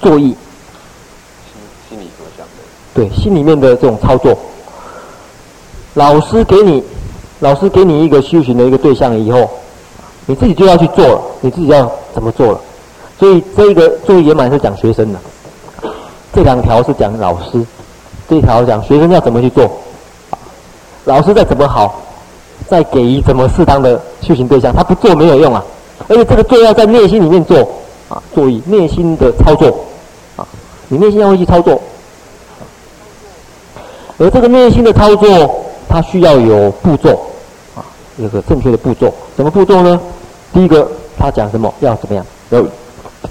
[0.00, 0.24] 作意。
[0.28, 0.36] 心
[1.90, 2.52] 心里所想的。
[2.92, 4.36] 对，心里面的这种操作。
[5.94, 6.82] 老师给你，
[7.40, 9.48] 老师给你一个修行的一个对象以后，
[10.26, 12.60] 你自己就要去做了，你自己要怎么做了？
[13.18, 15.20] 所以这个作意圆满是讲学生的，
[16.32, 17.64] 这两条是讲老师。
[18.28, 19.70] 这条讲学生要怎么去做，
[21.04, 22.00] 老师再怎么好，
[22.72, 25.62] 再给予怎么适当的修行对象，他不做没有用啊。
[26.08, 27.58] 而且这个做要在内心里面做
[28.08, 29.66] 啊，注意内心的操作
[30.36, 30.48] 啊，
[30.88, 31.78] 你内心要会去操作。
[34.16, 35.28] 而这个内心的操作，
[35.86, 37.10] 它需要有步骤
[37.76, 37.84] 啊，
[38.16, 39.12] 有个正确的步骤。
[39.36, 40.00] 什么步骤呢？
[40.54, 41.70] 第一个，他讲什么？
[41.80, 42.24] 要怎么样？
[42.48, 42.66] 有，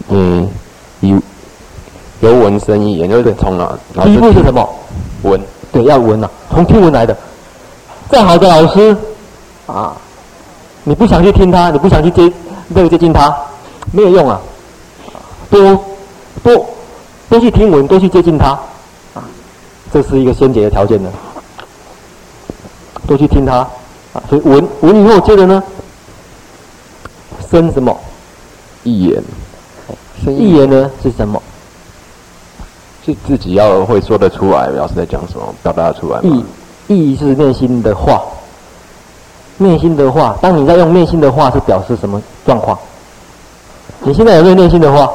[0.09, 0.47] 嗯，
[0.99, 1.17] 有
[2.19, 3.75] 有闻生义言，就是从哪？
[4.03, 4.69] 第一步是什么？
[5.23, 7.17] 闻，对，要闻呐、啊，从听闻来的。
[8.09, 8.95] 再好的老师，
[9.71, 9.97] 啊，
[10.83, 12.31] 你不想去听他，你不想去接，
[12.67, 13.35] 那个接近他，
[13.91, 14.39] 没有用啊。
[15.49, 15.83] 多，
[16.43, 16.65] 多，
[17.29, 18.49] 多去听闻，多去接近他，
[19.13, 19.23] 啊，
[19.91, 21.09] 这是一个先决的条件呢。
[23.07, 23.57] 多去听他，
[24.13, 25.63] 啊，所以闻，闻以后接着呢，
[27.49, 27.97] 生什么？
[28.83, 29.23] 一言。
[30.27, 31.41] 义言呢是什么？
[33.03, 36.21] 是自己要会说得出来，老师在讲什么，表达出来。
[36.87, 38.21] 意意是内心的话，
[39.61, 40.35] 内心的话。
[40.41, 42.77] 当你在用内心的话，是表示什么状况？
[43.99, 45.09] 你现在有没有内心的话？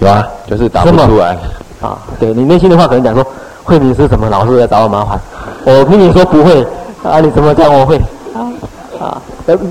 [0.00, 1.36] 有啊，就是答不出来。
[1.80, 3.26] 啊，对你内心的话，可能讲说，
[3.64, 5.20] 慧敏是什么老师来找我麻烦？
[5.64, 6.62] 我跟你说不会，
[7.02, 7.96] 啊，你怎么讲我会？
[8.34, 8.52] 啊
[9.00, 9.22] 啊，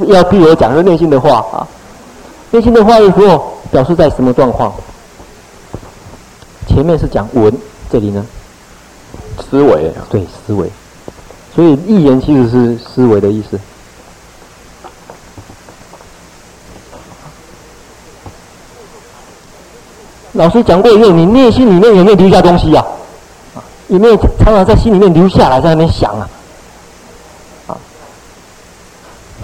[0.07, 1.67] 要逼我讲的内心的话啊，
[2.51, 4.73] 内心的话的时候，表示在什么状况？
[6.67, 7.51] 前面是讲文，
[7.91, 8.25] 这里呢，
[9.49, 10.69] 思维，对思维，
[11.55, 13.57] 所以义言其实是思维的意思。
[20.33, 22.85] 老师讲过以后，你内心里面有没有留下东西呀？
[23.55, 26.29] 啊，有没有常常在心里面留下来，在那边想啊？
[27.67, 27.77] 啊，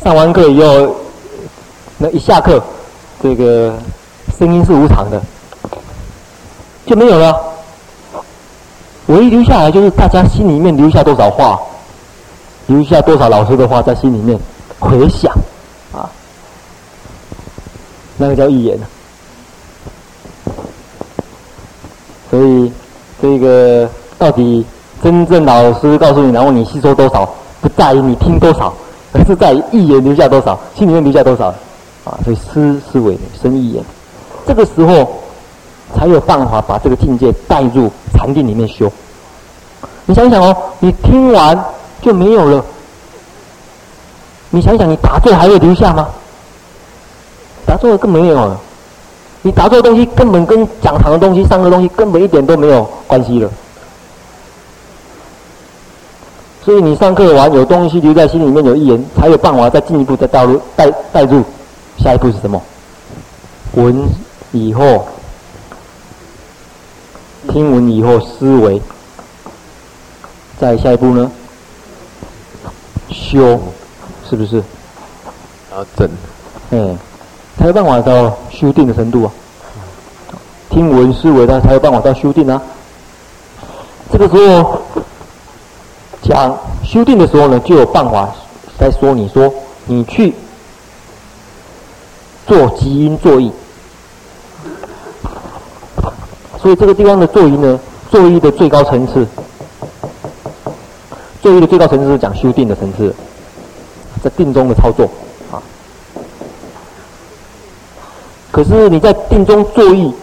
[0.03, 0.93] 上完课以后，
[1.97, 2.61] 那一下课，
[3.23, 3.73] 这个
[4.37, 5.21] 声音是无常的。
[6.85, 7.33] 就没有了。
[9.05, 11.57] 唯一留下来就是大家心里面留下多少话，
[12.71, 14.39] 留下多少老师的话在心里面
[14.79, 15.31] 回想，
[15.91, 16.09] 啊，
[18.17, 18.79] 那个叫义言。
[22.29, 22.71] 所以
[23.21, 24.65] 这个到底
[25.03, 28.73] 真正老师告诉你，然后你吸收多少，不在于你听多少，
[29.13, 31.47] 而是在于义言留下多少，心里面留下多少，
[32.05, 33.83] 啊，所以思思维生一言，
[34.47, 35.19] 这个时候。
[35.93, 38.89] 才有办法把这个境界带入禅定里面修。
[40.05, 41.65] 你想想哦，你听完
[42.01, 42.65] 就没有了。
[44.49, 46.09] 你想想，你打坐还会留下吗？
[47.65, 48.59] 打坐更没有了。
[49.43, 53.49] 你打坐的东西根本跟讲堂的东西、上课的东西根本一点都没有关系了。
[56.65, 61.43] 所以你上课完有东西留在心里面，有义言，才有办法再进一步再带入带带入。
[61.97, 62.61] 下一步是什么？
[63.73, 64.03] 闻
[64.51, 65.07] 以后。
[67.47, 68.79] 听闻以后思维，
[70.59, 71.31] 再下一步呢？
[73.11, 73.59] 修，
[74.29, 74.63] 是不是？
[75.69, 76.09] 然后整，
[76.71, 76.97] 哎，
[77.57, 79.31] 才有办法到修定的程度啊。
[80.69, 82.61] 听闻思维，他才有办法到修定啊。
[84.11, 84.81] 这个时候
[86.21, 88.29] 讲修定的时候呢，就有办法
[88.77, 89.53] 在说，你说
[89.85, 90.33] 你去
[92.47, 93.51] 做基因作意。
[96.61, 99.27] 所以这个地方的作意呢，作意的最高层次，
[101.51, 103.13] 作意的最高层次是讲修定的层次，
[104.23, 105.03] 在定中的操作
[105.51, 105.59] 啊。
[108.51, 110.13] 可是你在定中作意，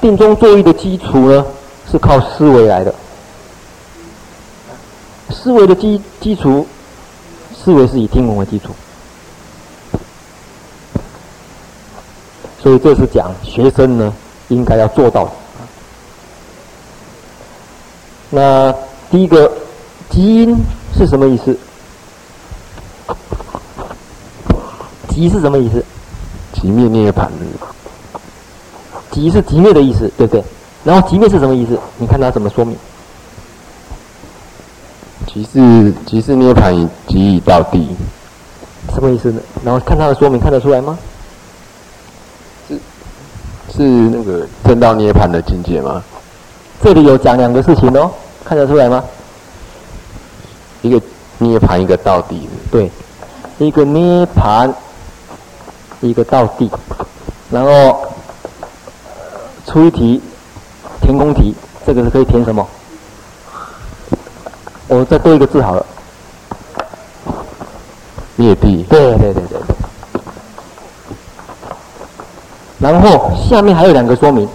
[0.00, 1.44] 定中作意的基础呢，
[1.90, 2.94] 是靠思维来的。
[5.30, 6.64] 思维的基基础，
[7.52, 8.68] 思维是以听闻为基础，
[12.62, 14.14] 所以这是讲学生呢。
[14.48, 15.30] 应该要做到的。
[18.30, 18.72] 那
[19.10, 19.50] 第一个，
[20.10, 20.56] 基因
[20.96, 21.56] 是什么意思？
[25.08, 25.84] 极是什么意思？
[26.52, 27.30] 极灭涅盘。
[29.10, 30.44] 极是极灭的意思，对不对？
[30.84, 31.78] 然后极灭是什么意思？
[31.98, 32.76] 你看他怎么说明？
[35.26, 36.74] 极是极是涅盘，
[37.06, 37.88] 极已到底。
[38.94, 39.40] 什么意思呢？
[39.64, 40.98] 然后看他的说明，看得出来吗？
[42.68, 42.78] 是
[43.74, 46.02] 是那个正道涅槃的境界吗？
[46.82, 48.10] 这里有讲两个事情哦，
[48.44, 49.02] 看得出来吗？
[50.86, 51.00] 一个
[51.38, 52.48] 涅槃，一个到地。
[52.70, 52.90] 对，
[53.58, 54.72] 一个涅槃，
[56.00, 56.70] 一个到地。
[57.50, 58.06] 然后
[59.66, 60.22] 出一题，
[61.00, 62.66] 填空题，这个是可以填什么？
[64.88, 65.84] 我再多一个字好了。
[68.36, 68.84] 灭地。
[68.88, 69.76] 对对对对对。
[72.78, 74.48] 然后下面还有两个说明，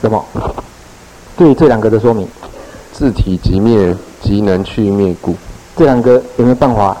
[0.00, 0.24] 什么？
[1.36, 2.28] 对这两个的说明。
[2.98, 5.36] 自体即灭，即能去灭故。
[5.76, 6.96] 这两个有没有办法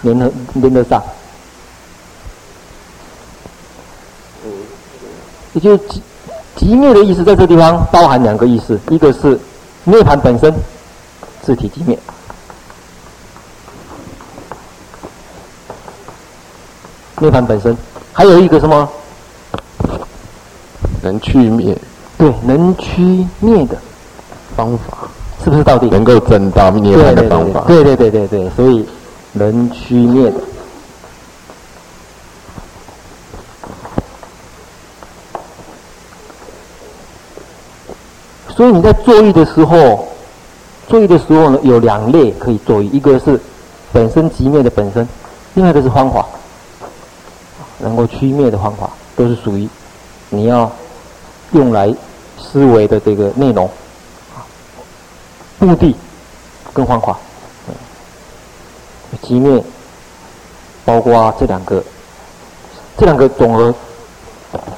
[0.00, 1.02] 连得连得上？
[5.52, 6.02] 也就是即
[6.56, 9.38] 即灭的意思，在这地方包含两个意思，一个是
[9.84, 10.54] 涅槃本身。
[11.42, 11.98] 自体即灭，
[17.18, 17.76] 涅槃本身，
[18.14, 18.88] 还有一个什么？
[21.02, 21.76] 能去灭。
[22.16, 23.76] 对，能去灭的
[24.56, 25.08] 方法，
[25.44, 27.64] 是不是到底能够证到涅槃的方法？
[27.66, 28.86] 对对对对对，所以
[29.32, 30.40] 能去灭的。
[38.48, 40.06] 所以你在作意的时候。
[40.88, 43.40] 作意的时候呢，有两类可以作意，一个是
[43.92, 45.08] 本身即灭的本身，
[45.54, 46.26] 另外一个是方法，
[47.78, 49.68] 能够驱灭的方法，都是属于
[50.30, 50.68] 你要
[51.52, 51.94] 用来
[52.40, 53.70] 思维的这个内容，
[55.60, 55.94] 目的
[56.74, 57.16] 跟方法。
[59.22, 59.62] 寂灭
[60.84, 61.82] 包括这两个，
[62.96, 63.74] 这两个总和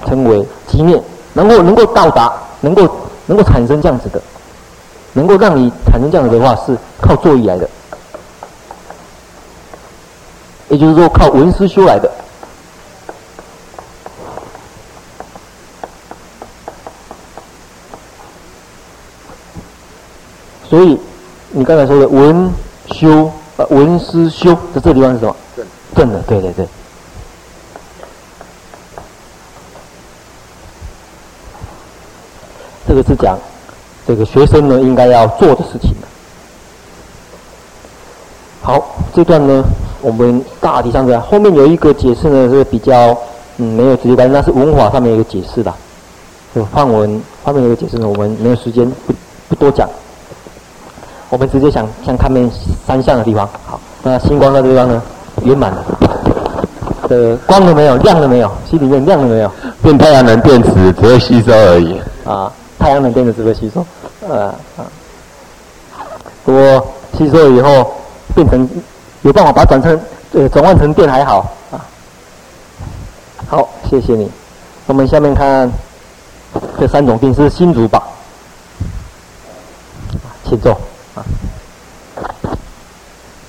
[0.07, 1.03] 称为寂灭，
[1.33, 2.89] 能够能够到达，能够
[3.27, 4.21] 能够产生这样子的。
[5.15, 7.69] 能够让你产生这样子的话，是靠作意来的，
[10.71, 12.11] 也就是说靠文思修来的。
[20.73, 20.99] 所以
[21.51, 22.51] 你刚才说的文
[22.87, 25.37] 修呃文思修的这个地方是什么？
[25.55, 26.67] 正正的，对对对。
[32.89, 33.39] 这个是讲。
[34.07, 35.95] 这个学生呢，应该要做的事情。
[38.63, 38.83] 好，
[39.15, 39.63] 这段呢，
[40.01, 41.21] 我们大体上这样。
[41.21, 43.15] 后面有一个解释呢，是比较
[43.59, 45.71] 嗯没有直接关系，那是文法上面一个解释的。
[46.55, 49.13] 就范文方面有一个解释呢，我们没有时间不
[49.51, 49.87] 不多讲。
[51.33, 52.47] 我们直接想想看面
[52.87, 53.49] 三项的地方。
[53.65, 55.03] 好，那星光的地方呢，
[55.45, 55.83] 圆满了。
[57.09, 57.97] 这光了没有？
[57.97, 58.53] 亮了没有？
[58.69, 59.51] 心里面亮了没有？
[59.83, 61.99] 变太阳能电池只会吸收而已。
[62.27, 62.53] 啊。
[62.79, 63.83] 太阳能电池只会吸收？
[64.29, 64.85] 呃啊，
[66.45, 67.95] 不过吸收了以后
[68.35, 68.69] 变成
[69.23, 69.99] 有办法把它转成
[70.35, 71.81] 呃转换成电还好啊。
[73.49, 74.31] 好，谢谢你。
[74.87, 75.73] 我们下面看
[76.79, 78.03] 这三种病是新竹吧？
[80.45, 80.77] 请坐
[81.15, 81.25] 啊。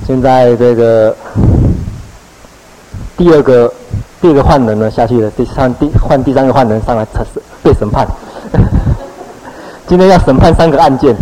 [0.06, 1.16] 现在这个
[3.16, 3.74] 第二个
[4.22, 8.06] 第二个换人呢下去了，第三第换第三个换人上来测试被审判。
[9.88, 11.16] 今天要审判三个案件，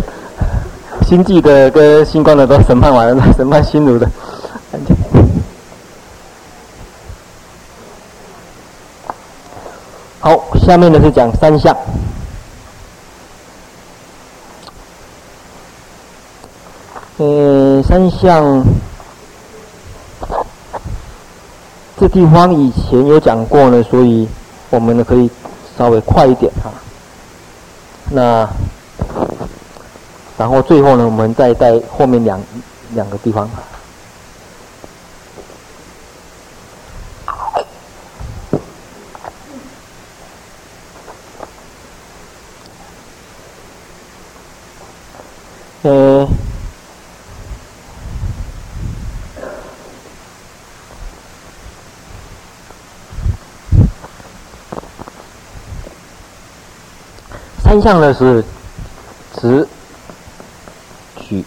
[1.06, 4.08] 星际的跟星光的都审判完了，审判新儒的
[4.72, 4.96] 案件。
[10.20, 11.76] 好，下面呢是讲三项。
[17.24, 18.64] 嗯，三项，
[21.96, 24.28] 这地方以前有讲过呢，所以
[24.70, 25.30] 我们呢可以
[25.78, 26.72] 稍微快一点哈。
[28.10, 28.48] 那，
[30.36, 32.42] 然后最后呢，我们再带后面两
[32.90, 33.48] 两个地方。
[45.84, 46.28] 嗯。
[57.82, 58.44] 三项呢是
[59.40, 59.66] 直
[61.16, 61.44] 取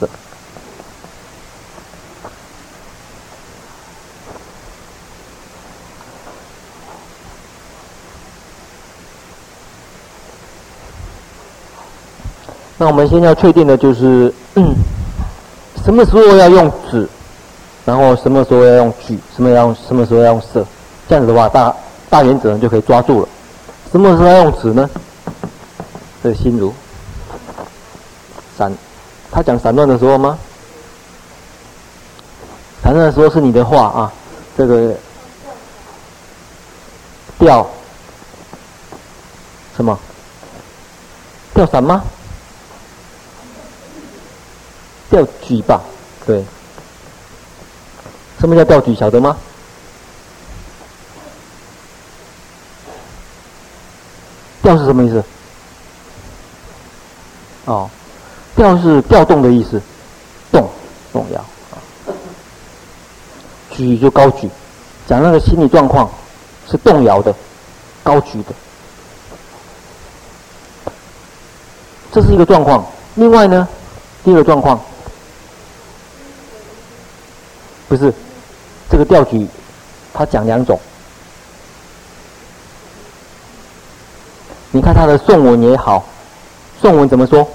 [0.00, 0.08] 舍。
[12.78, 14.32] 那我们现在要确定的就是，
[15.84, 17.06] 什么时候要用止，
[17.84, 20.66] 然后什么时候要用举，什么要用什么时候要用色，
[21.06, 21.76] 这样子的话，大
[22.08, 23.28] 大原则就可以抓住了。
[23.94, 24.90] 什么时候用止呢？
[26.20, 26.74] 这个心如
[28.58, 28.76] 散，
[29.30, 30.36] 他讲散乱的时候吗？
[32.82, 34.12] 散乱的时候是你的话啊，
[34.58, 34.96] 这个
[37.38, 37.64] 调
[39.76, 39.96] 什么？
[41.54, 42.02] 调散吗？
[45.08, 45.80] 调举吧，
[46.26, 46.44] 对。
[48.40, 48.92] 什么叫调举？
[48.92, 49.36] 晓得吗？
[54.64, 55.22] 调是什么意思？
[57.66, 57.88] 哦，
[58.56, 59.78] 调是调动的意思，
[60.50, 60.66] 动
[61.12, 61.44] 动摇。
[63.70, 64.48] 举就高举，
[65.06, 66.10] 讲那个心理状况
[66.66, 67.34] 是动摇的，
[68.02, 68.54] 高举的，
[72.10, 72.86] 这是一个状况。
[73.16, 73.68] 另外呢，
[74.24, 74.80] 第二个状况
[77.86, 78.12] 不是。
[78.86, 79.46] 这个调举，
[80.12, 80.78] 他讲两种。
[84.74, 86.04] 你看他的颂文也好，
[86.80, 87.48] 颂文怎么说？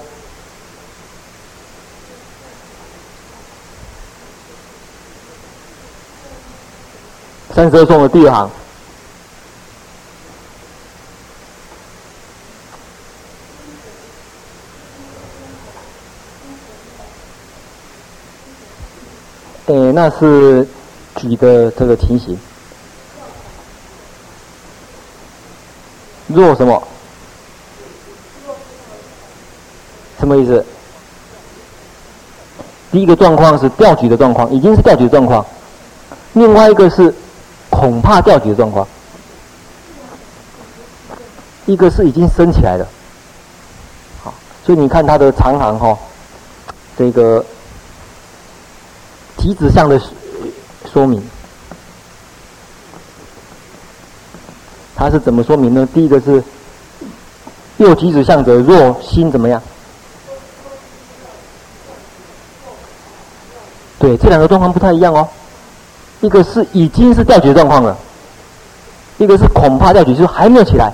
[7.54, 8.50] 三十二颂的第二行，
[19.66, 20.66] 哎，那是。
[21.16, 22.38] 举的这个情形，
[26.28, 26.82] 若什么？
[30.20, 30.64] 什么意思？
[32.92, 35.44] 第一个状况是调举的状况，已经是调举的状况；
[36.34, 37.12] 另外一个是
[37.70, 38.86] 恐怕调举的状况。
[41.66, 42.86] 一个是已经升起来了，
[44.22, 44.32] 好，
[44.64, 45.98] 所以你看它的长行哈，
[46.96, 47.44] 这个
[49.36, 50.00] 提指向的。
[50.92, 51.22] 说明，
[54.96, 55.86] 他是怎么说明呢？
[55.94, 56.42] 第一个是
[57.76, 59.62] 右提指向者，若心怎么样？
[64.00, 65.28] 对，这两个状况不太一样哦。
[66.20, 67.96] 一个是已经是调举状况了，
[69.18, 70.92] 一个是恐怕调举，就还没有起来。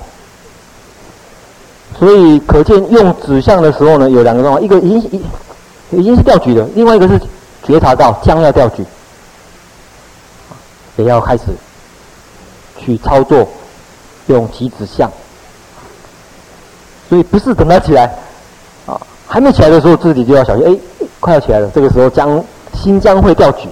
[1.99, 5.23] 所以可见用指向的时候呢，有两个状况：一个已经已
[5.99, 7.19] 已经是调举的，另外一个是
[7.65, 8.85] 觉察到将要调举。
[10.97, 11.45] 也要开始
[12.79, 13.47] 去操作，
[14.29, 15.11] 用其指向，
[17.09, 18.05] 所以不是等他起来，
[18.87, 22.43] 啊，还没起来的时候自己就要小心，哎，快要起来了，这个时候将
[22.83, 23.69] 心将会调举，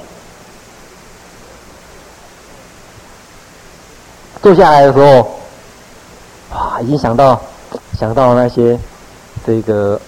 [4.43, 5.39] 坐下来的时候，
[6.53, 7.41] 哇，已经想到
[7.99, 8.79] 想到那些
[9.47, 10.01] 这个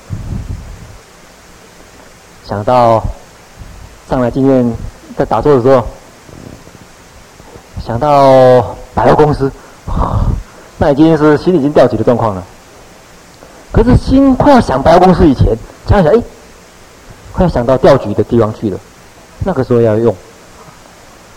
[2.44, 3.02] 想到
[4.10, 4.72] 上来今天
[5.16, 5.86] 在打坐的时候。
[7.84, 9.48] 想到百货公司，
[10.76, 12.42] 那已经是心已经调起的状况了。
[13.70, 16.20] 可是心快要想百货公司以前，想想哎，
[17.36, 18.80] 快要想到调局的地方去了，
[19.44, 20.16] 那个时候要用。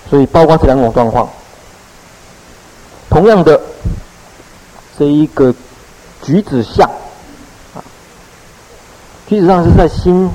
[0.10, 1.28] 所以包括这两种状况，
[3.10, 3.60] 同样的
[4.98, 5.53] 这一个
[6.23, 6.90] 举止下，
[9.28, 10.32] 举止上是在心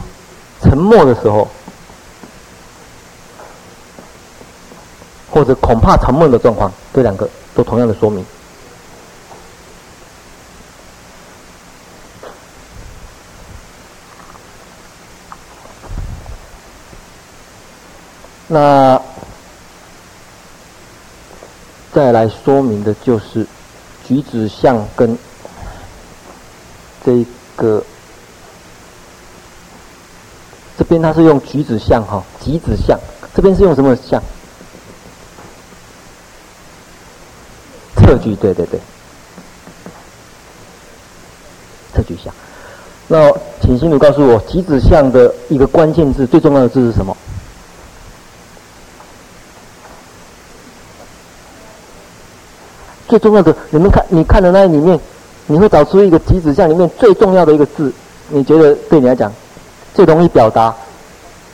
[0.61, 1.49] 沉默的时候。
[5.31, 8.25] 或者恐怕沉闷的状况，这两个都同样的说明。
[18.47, 19.01] 那
[21.93, 23.47] 再来说明的就是
[24.07, 25.17] 举指向跟
[27.05, 27.25] 这
[27.57, 27.83] 个
[30.77, 32.99] 这边它是用举指向哈，击指向，
[33.35, 34.23] 这边是用什么相？
[37.97, 38.79] 侧举，对对对，
[41.95, 42.35] 侧举相。
[43.07, 47.17] 那请心如告诉我，举指向的一个关键字，最重要的字是什么？
[53.15, 54.99] 最重要的，你们看，你看的那里面，
[55.47, 57.93] 你会找出一个举指向里面最重要的一个字，
[58.29, 59.33] 你觉得对你来讲
[59.95, 60.65] 最容易表达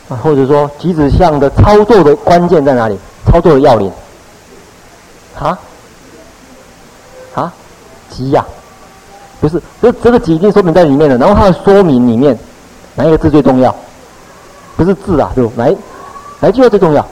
[0.08, 0.16] 啊？
[0.22, 2.98] 或者说，举指向的操作的关键在哪里？
[3.26, 3.92] 操作的要领？
[5.38, 5.58] 啊？
[7.34, 7.52] 啊，
[8.08, 8.42] 急呀、
[9.38, 11.18] 不是，这这个急一定说明在里面的。
[11.18, 12.38] 然后它的说明里面，
[12.94, 13.74] 哪一个字最重要？
[14.78, 15.70] 不是字啊，就哪
[16.40, 17.06] 哪句话最重要？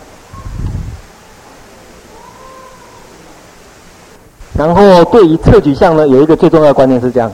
[4.59, 7.33] 然后对于侧举相呢，有一个最重要的观念是这样，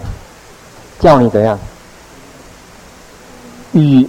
[1.00, 1.58] 叫你怎样？
[3.72, 4.06] 与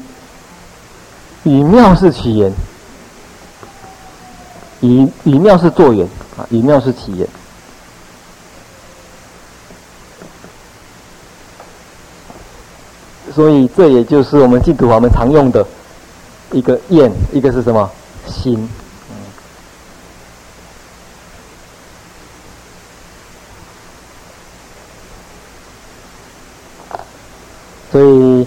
[1.44, 2.52] 与妙事起言，
[4.82, 6.06] 以以妙事作缘
[6.38, 7.26] 啊，以妙事起缘。
[13.34, 15.66] 所以这也就是我们净土法门常用的
[16.52, 17.90] 一个愿，一个是什么
[18.28, 18.70] 心。
[27.96, 28.46] 所以，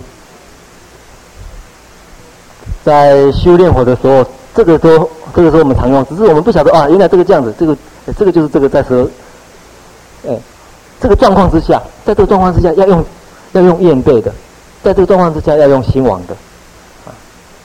[2.85, 4.23] 在修炼火的时候，
[4.55, 7.75] 这个都这个时候我们常用，只是我们不晓得啊，原来这个这样子，这个
[8.19, 9.09] 这个就是这个在说，
[10.29, 10.39] 哎，
[11.01, 13.03] 这个状况之下，在这个状况之下要用
[13.53, 14.31] 要用愿对的，
[14.83, 16.35] 在这个状况之下要用心网的，
[17.07, 17.09] 啊，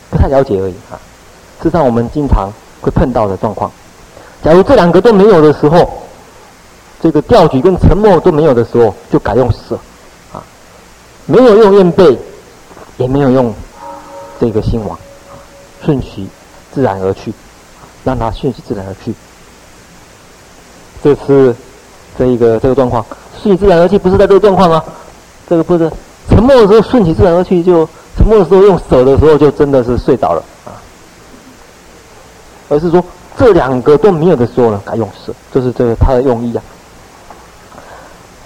[0.09, 0.95] 不太了解而已啊。
[1.61, 2.49] 事实上，我们经常
[2.79, 3.69] 会碰到的状况，
[4.41, 6.01] 假如这两个都没有的时候，
[7.01, 9.77] 这个调举跟沉默都没有的时候，就改用舍。
[11.25, 12.17] 没有用愿背，
[12.97, 13.53] 也没有用
[14.39, 14.97] 这个心王，
[15.83, 16.27] 顺其
[16.73, 17.33] 自然而去，
[18.03, 19.13] 让它顺其自然而去。
[21.01, 21.55] 这是
[22.17, 23.05] 这一个这个状况，
[23.41, 24.83] 顺其自然而去不是在这个状况啊，
[25.47, 25.89] 这个不是
[26.29, 27.87] 沉默的时候顺其自然而去，就
[28.17, 30.75] 沉默的时候用舍的时候就真的是睡着了啊，
[32.67, 33.01] 而是说
[33.37, 36.53] 这两个都没有的时候呢，该用舍，这是这个它的用意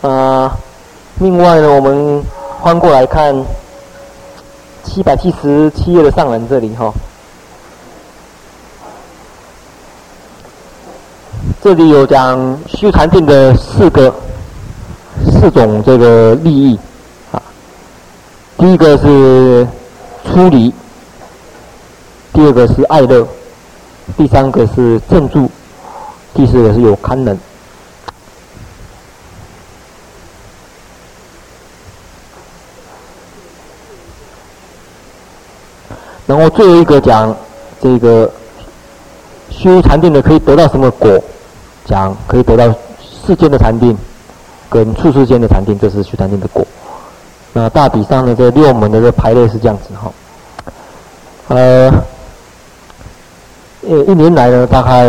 [0.02, 0.10] 啊。
[0.10, 0.58] 啊，
[1.20, 2.24] 另外呢，我们。
[2.64, 3.46] 翻过来看
[4.84, 6.92] 七百七十七页的上文这里哈，
[11.62, 14.14] 这里有讲虚禅定的四个
[15.26, 16.80] 四种这个利益
[17.32, 17.42] 啊，
[18.58, 19.68] 第一个是
[20.26, 20.74] 出离，
[22.34, 23.26] 第二个是爱乐，
[24.18, 25.48] 第三个是正住，
[26.34, 27.38] 第四个是有堪能。
[36.28, 37.36] 然后最后一个讲
[37.82, 38.30] 这个
[39.50, 41.20] 修禅定的可以得到什么果？
[41.86, 42.68] 讲可以得到
[43.00, 43.98] 世间的禅定
[44.70, 46.68] 跟处世间的禅定，这是修禅定的果。
[47.54, 50.12] 那大体上呢，这六门的这排列是这样子哈。
[51.48, 51.90] 呃，
[53.88, 55.06] 呃，一年来呢，大概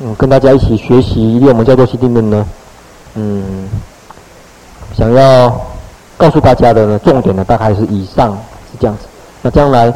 [0.00, 2.46] 嗯，跟大家一起学习六门叫做心定论呢，
[3.14, 3.66] 嗯，
[4.94, 5.58] 想要
[6.18, 8.36] 告诉大家的呢，重点呢，大概是以上。
[8.78, 9.04] 这样子，
[9.42, 9.92] 那将来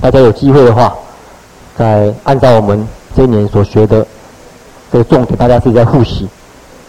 [0.00, 0.94] 大家有机会的话，
[1.76, 4.06] 再按照我们这一年所学的
[4.92, 6.28] 这个重点，大家自己在复习，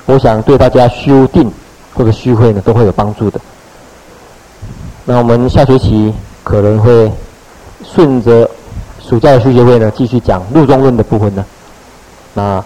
[0.06, 1.52] 我想对大家修订
[1.94, 3.40] 或者续会呢都会有帮助的。
[5.06, 6.14] 那我们下学期
[6.44, 7.12] 可能会
[7.84, 8.50] 顺着
[9.00, 11.46] 暑假的修学会呢，继续讲入中论的部分呢。
[12.34, 12.64] 那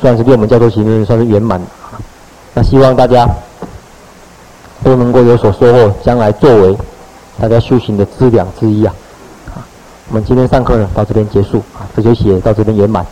[0.00, 1.60] 算是给我们教授行论算是圆满。
[2.54, 3.28] 那希望大家。
[4.84, 6.76] 都能够有所收获，将来作为
[7.40, 8.94] 大家修行的资粮之一啊！
[10.08, 13.04] 我们今天上课呢到这边结束啊，这学期也到这边圆满。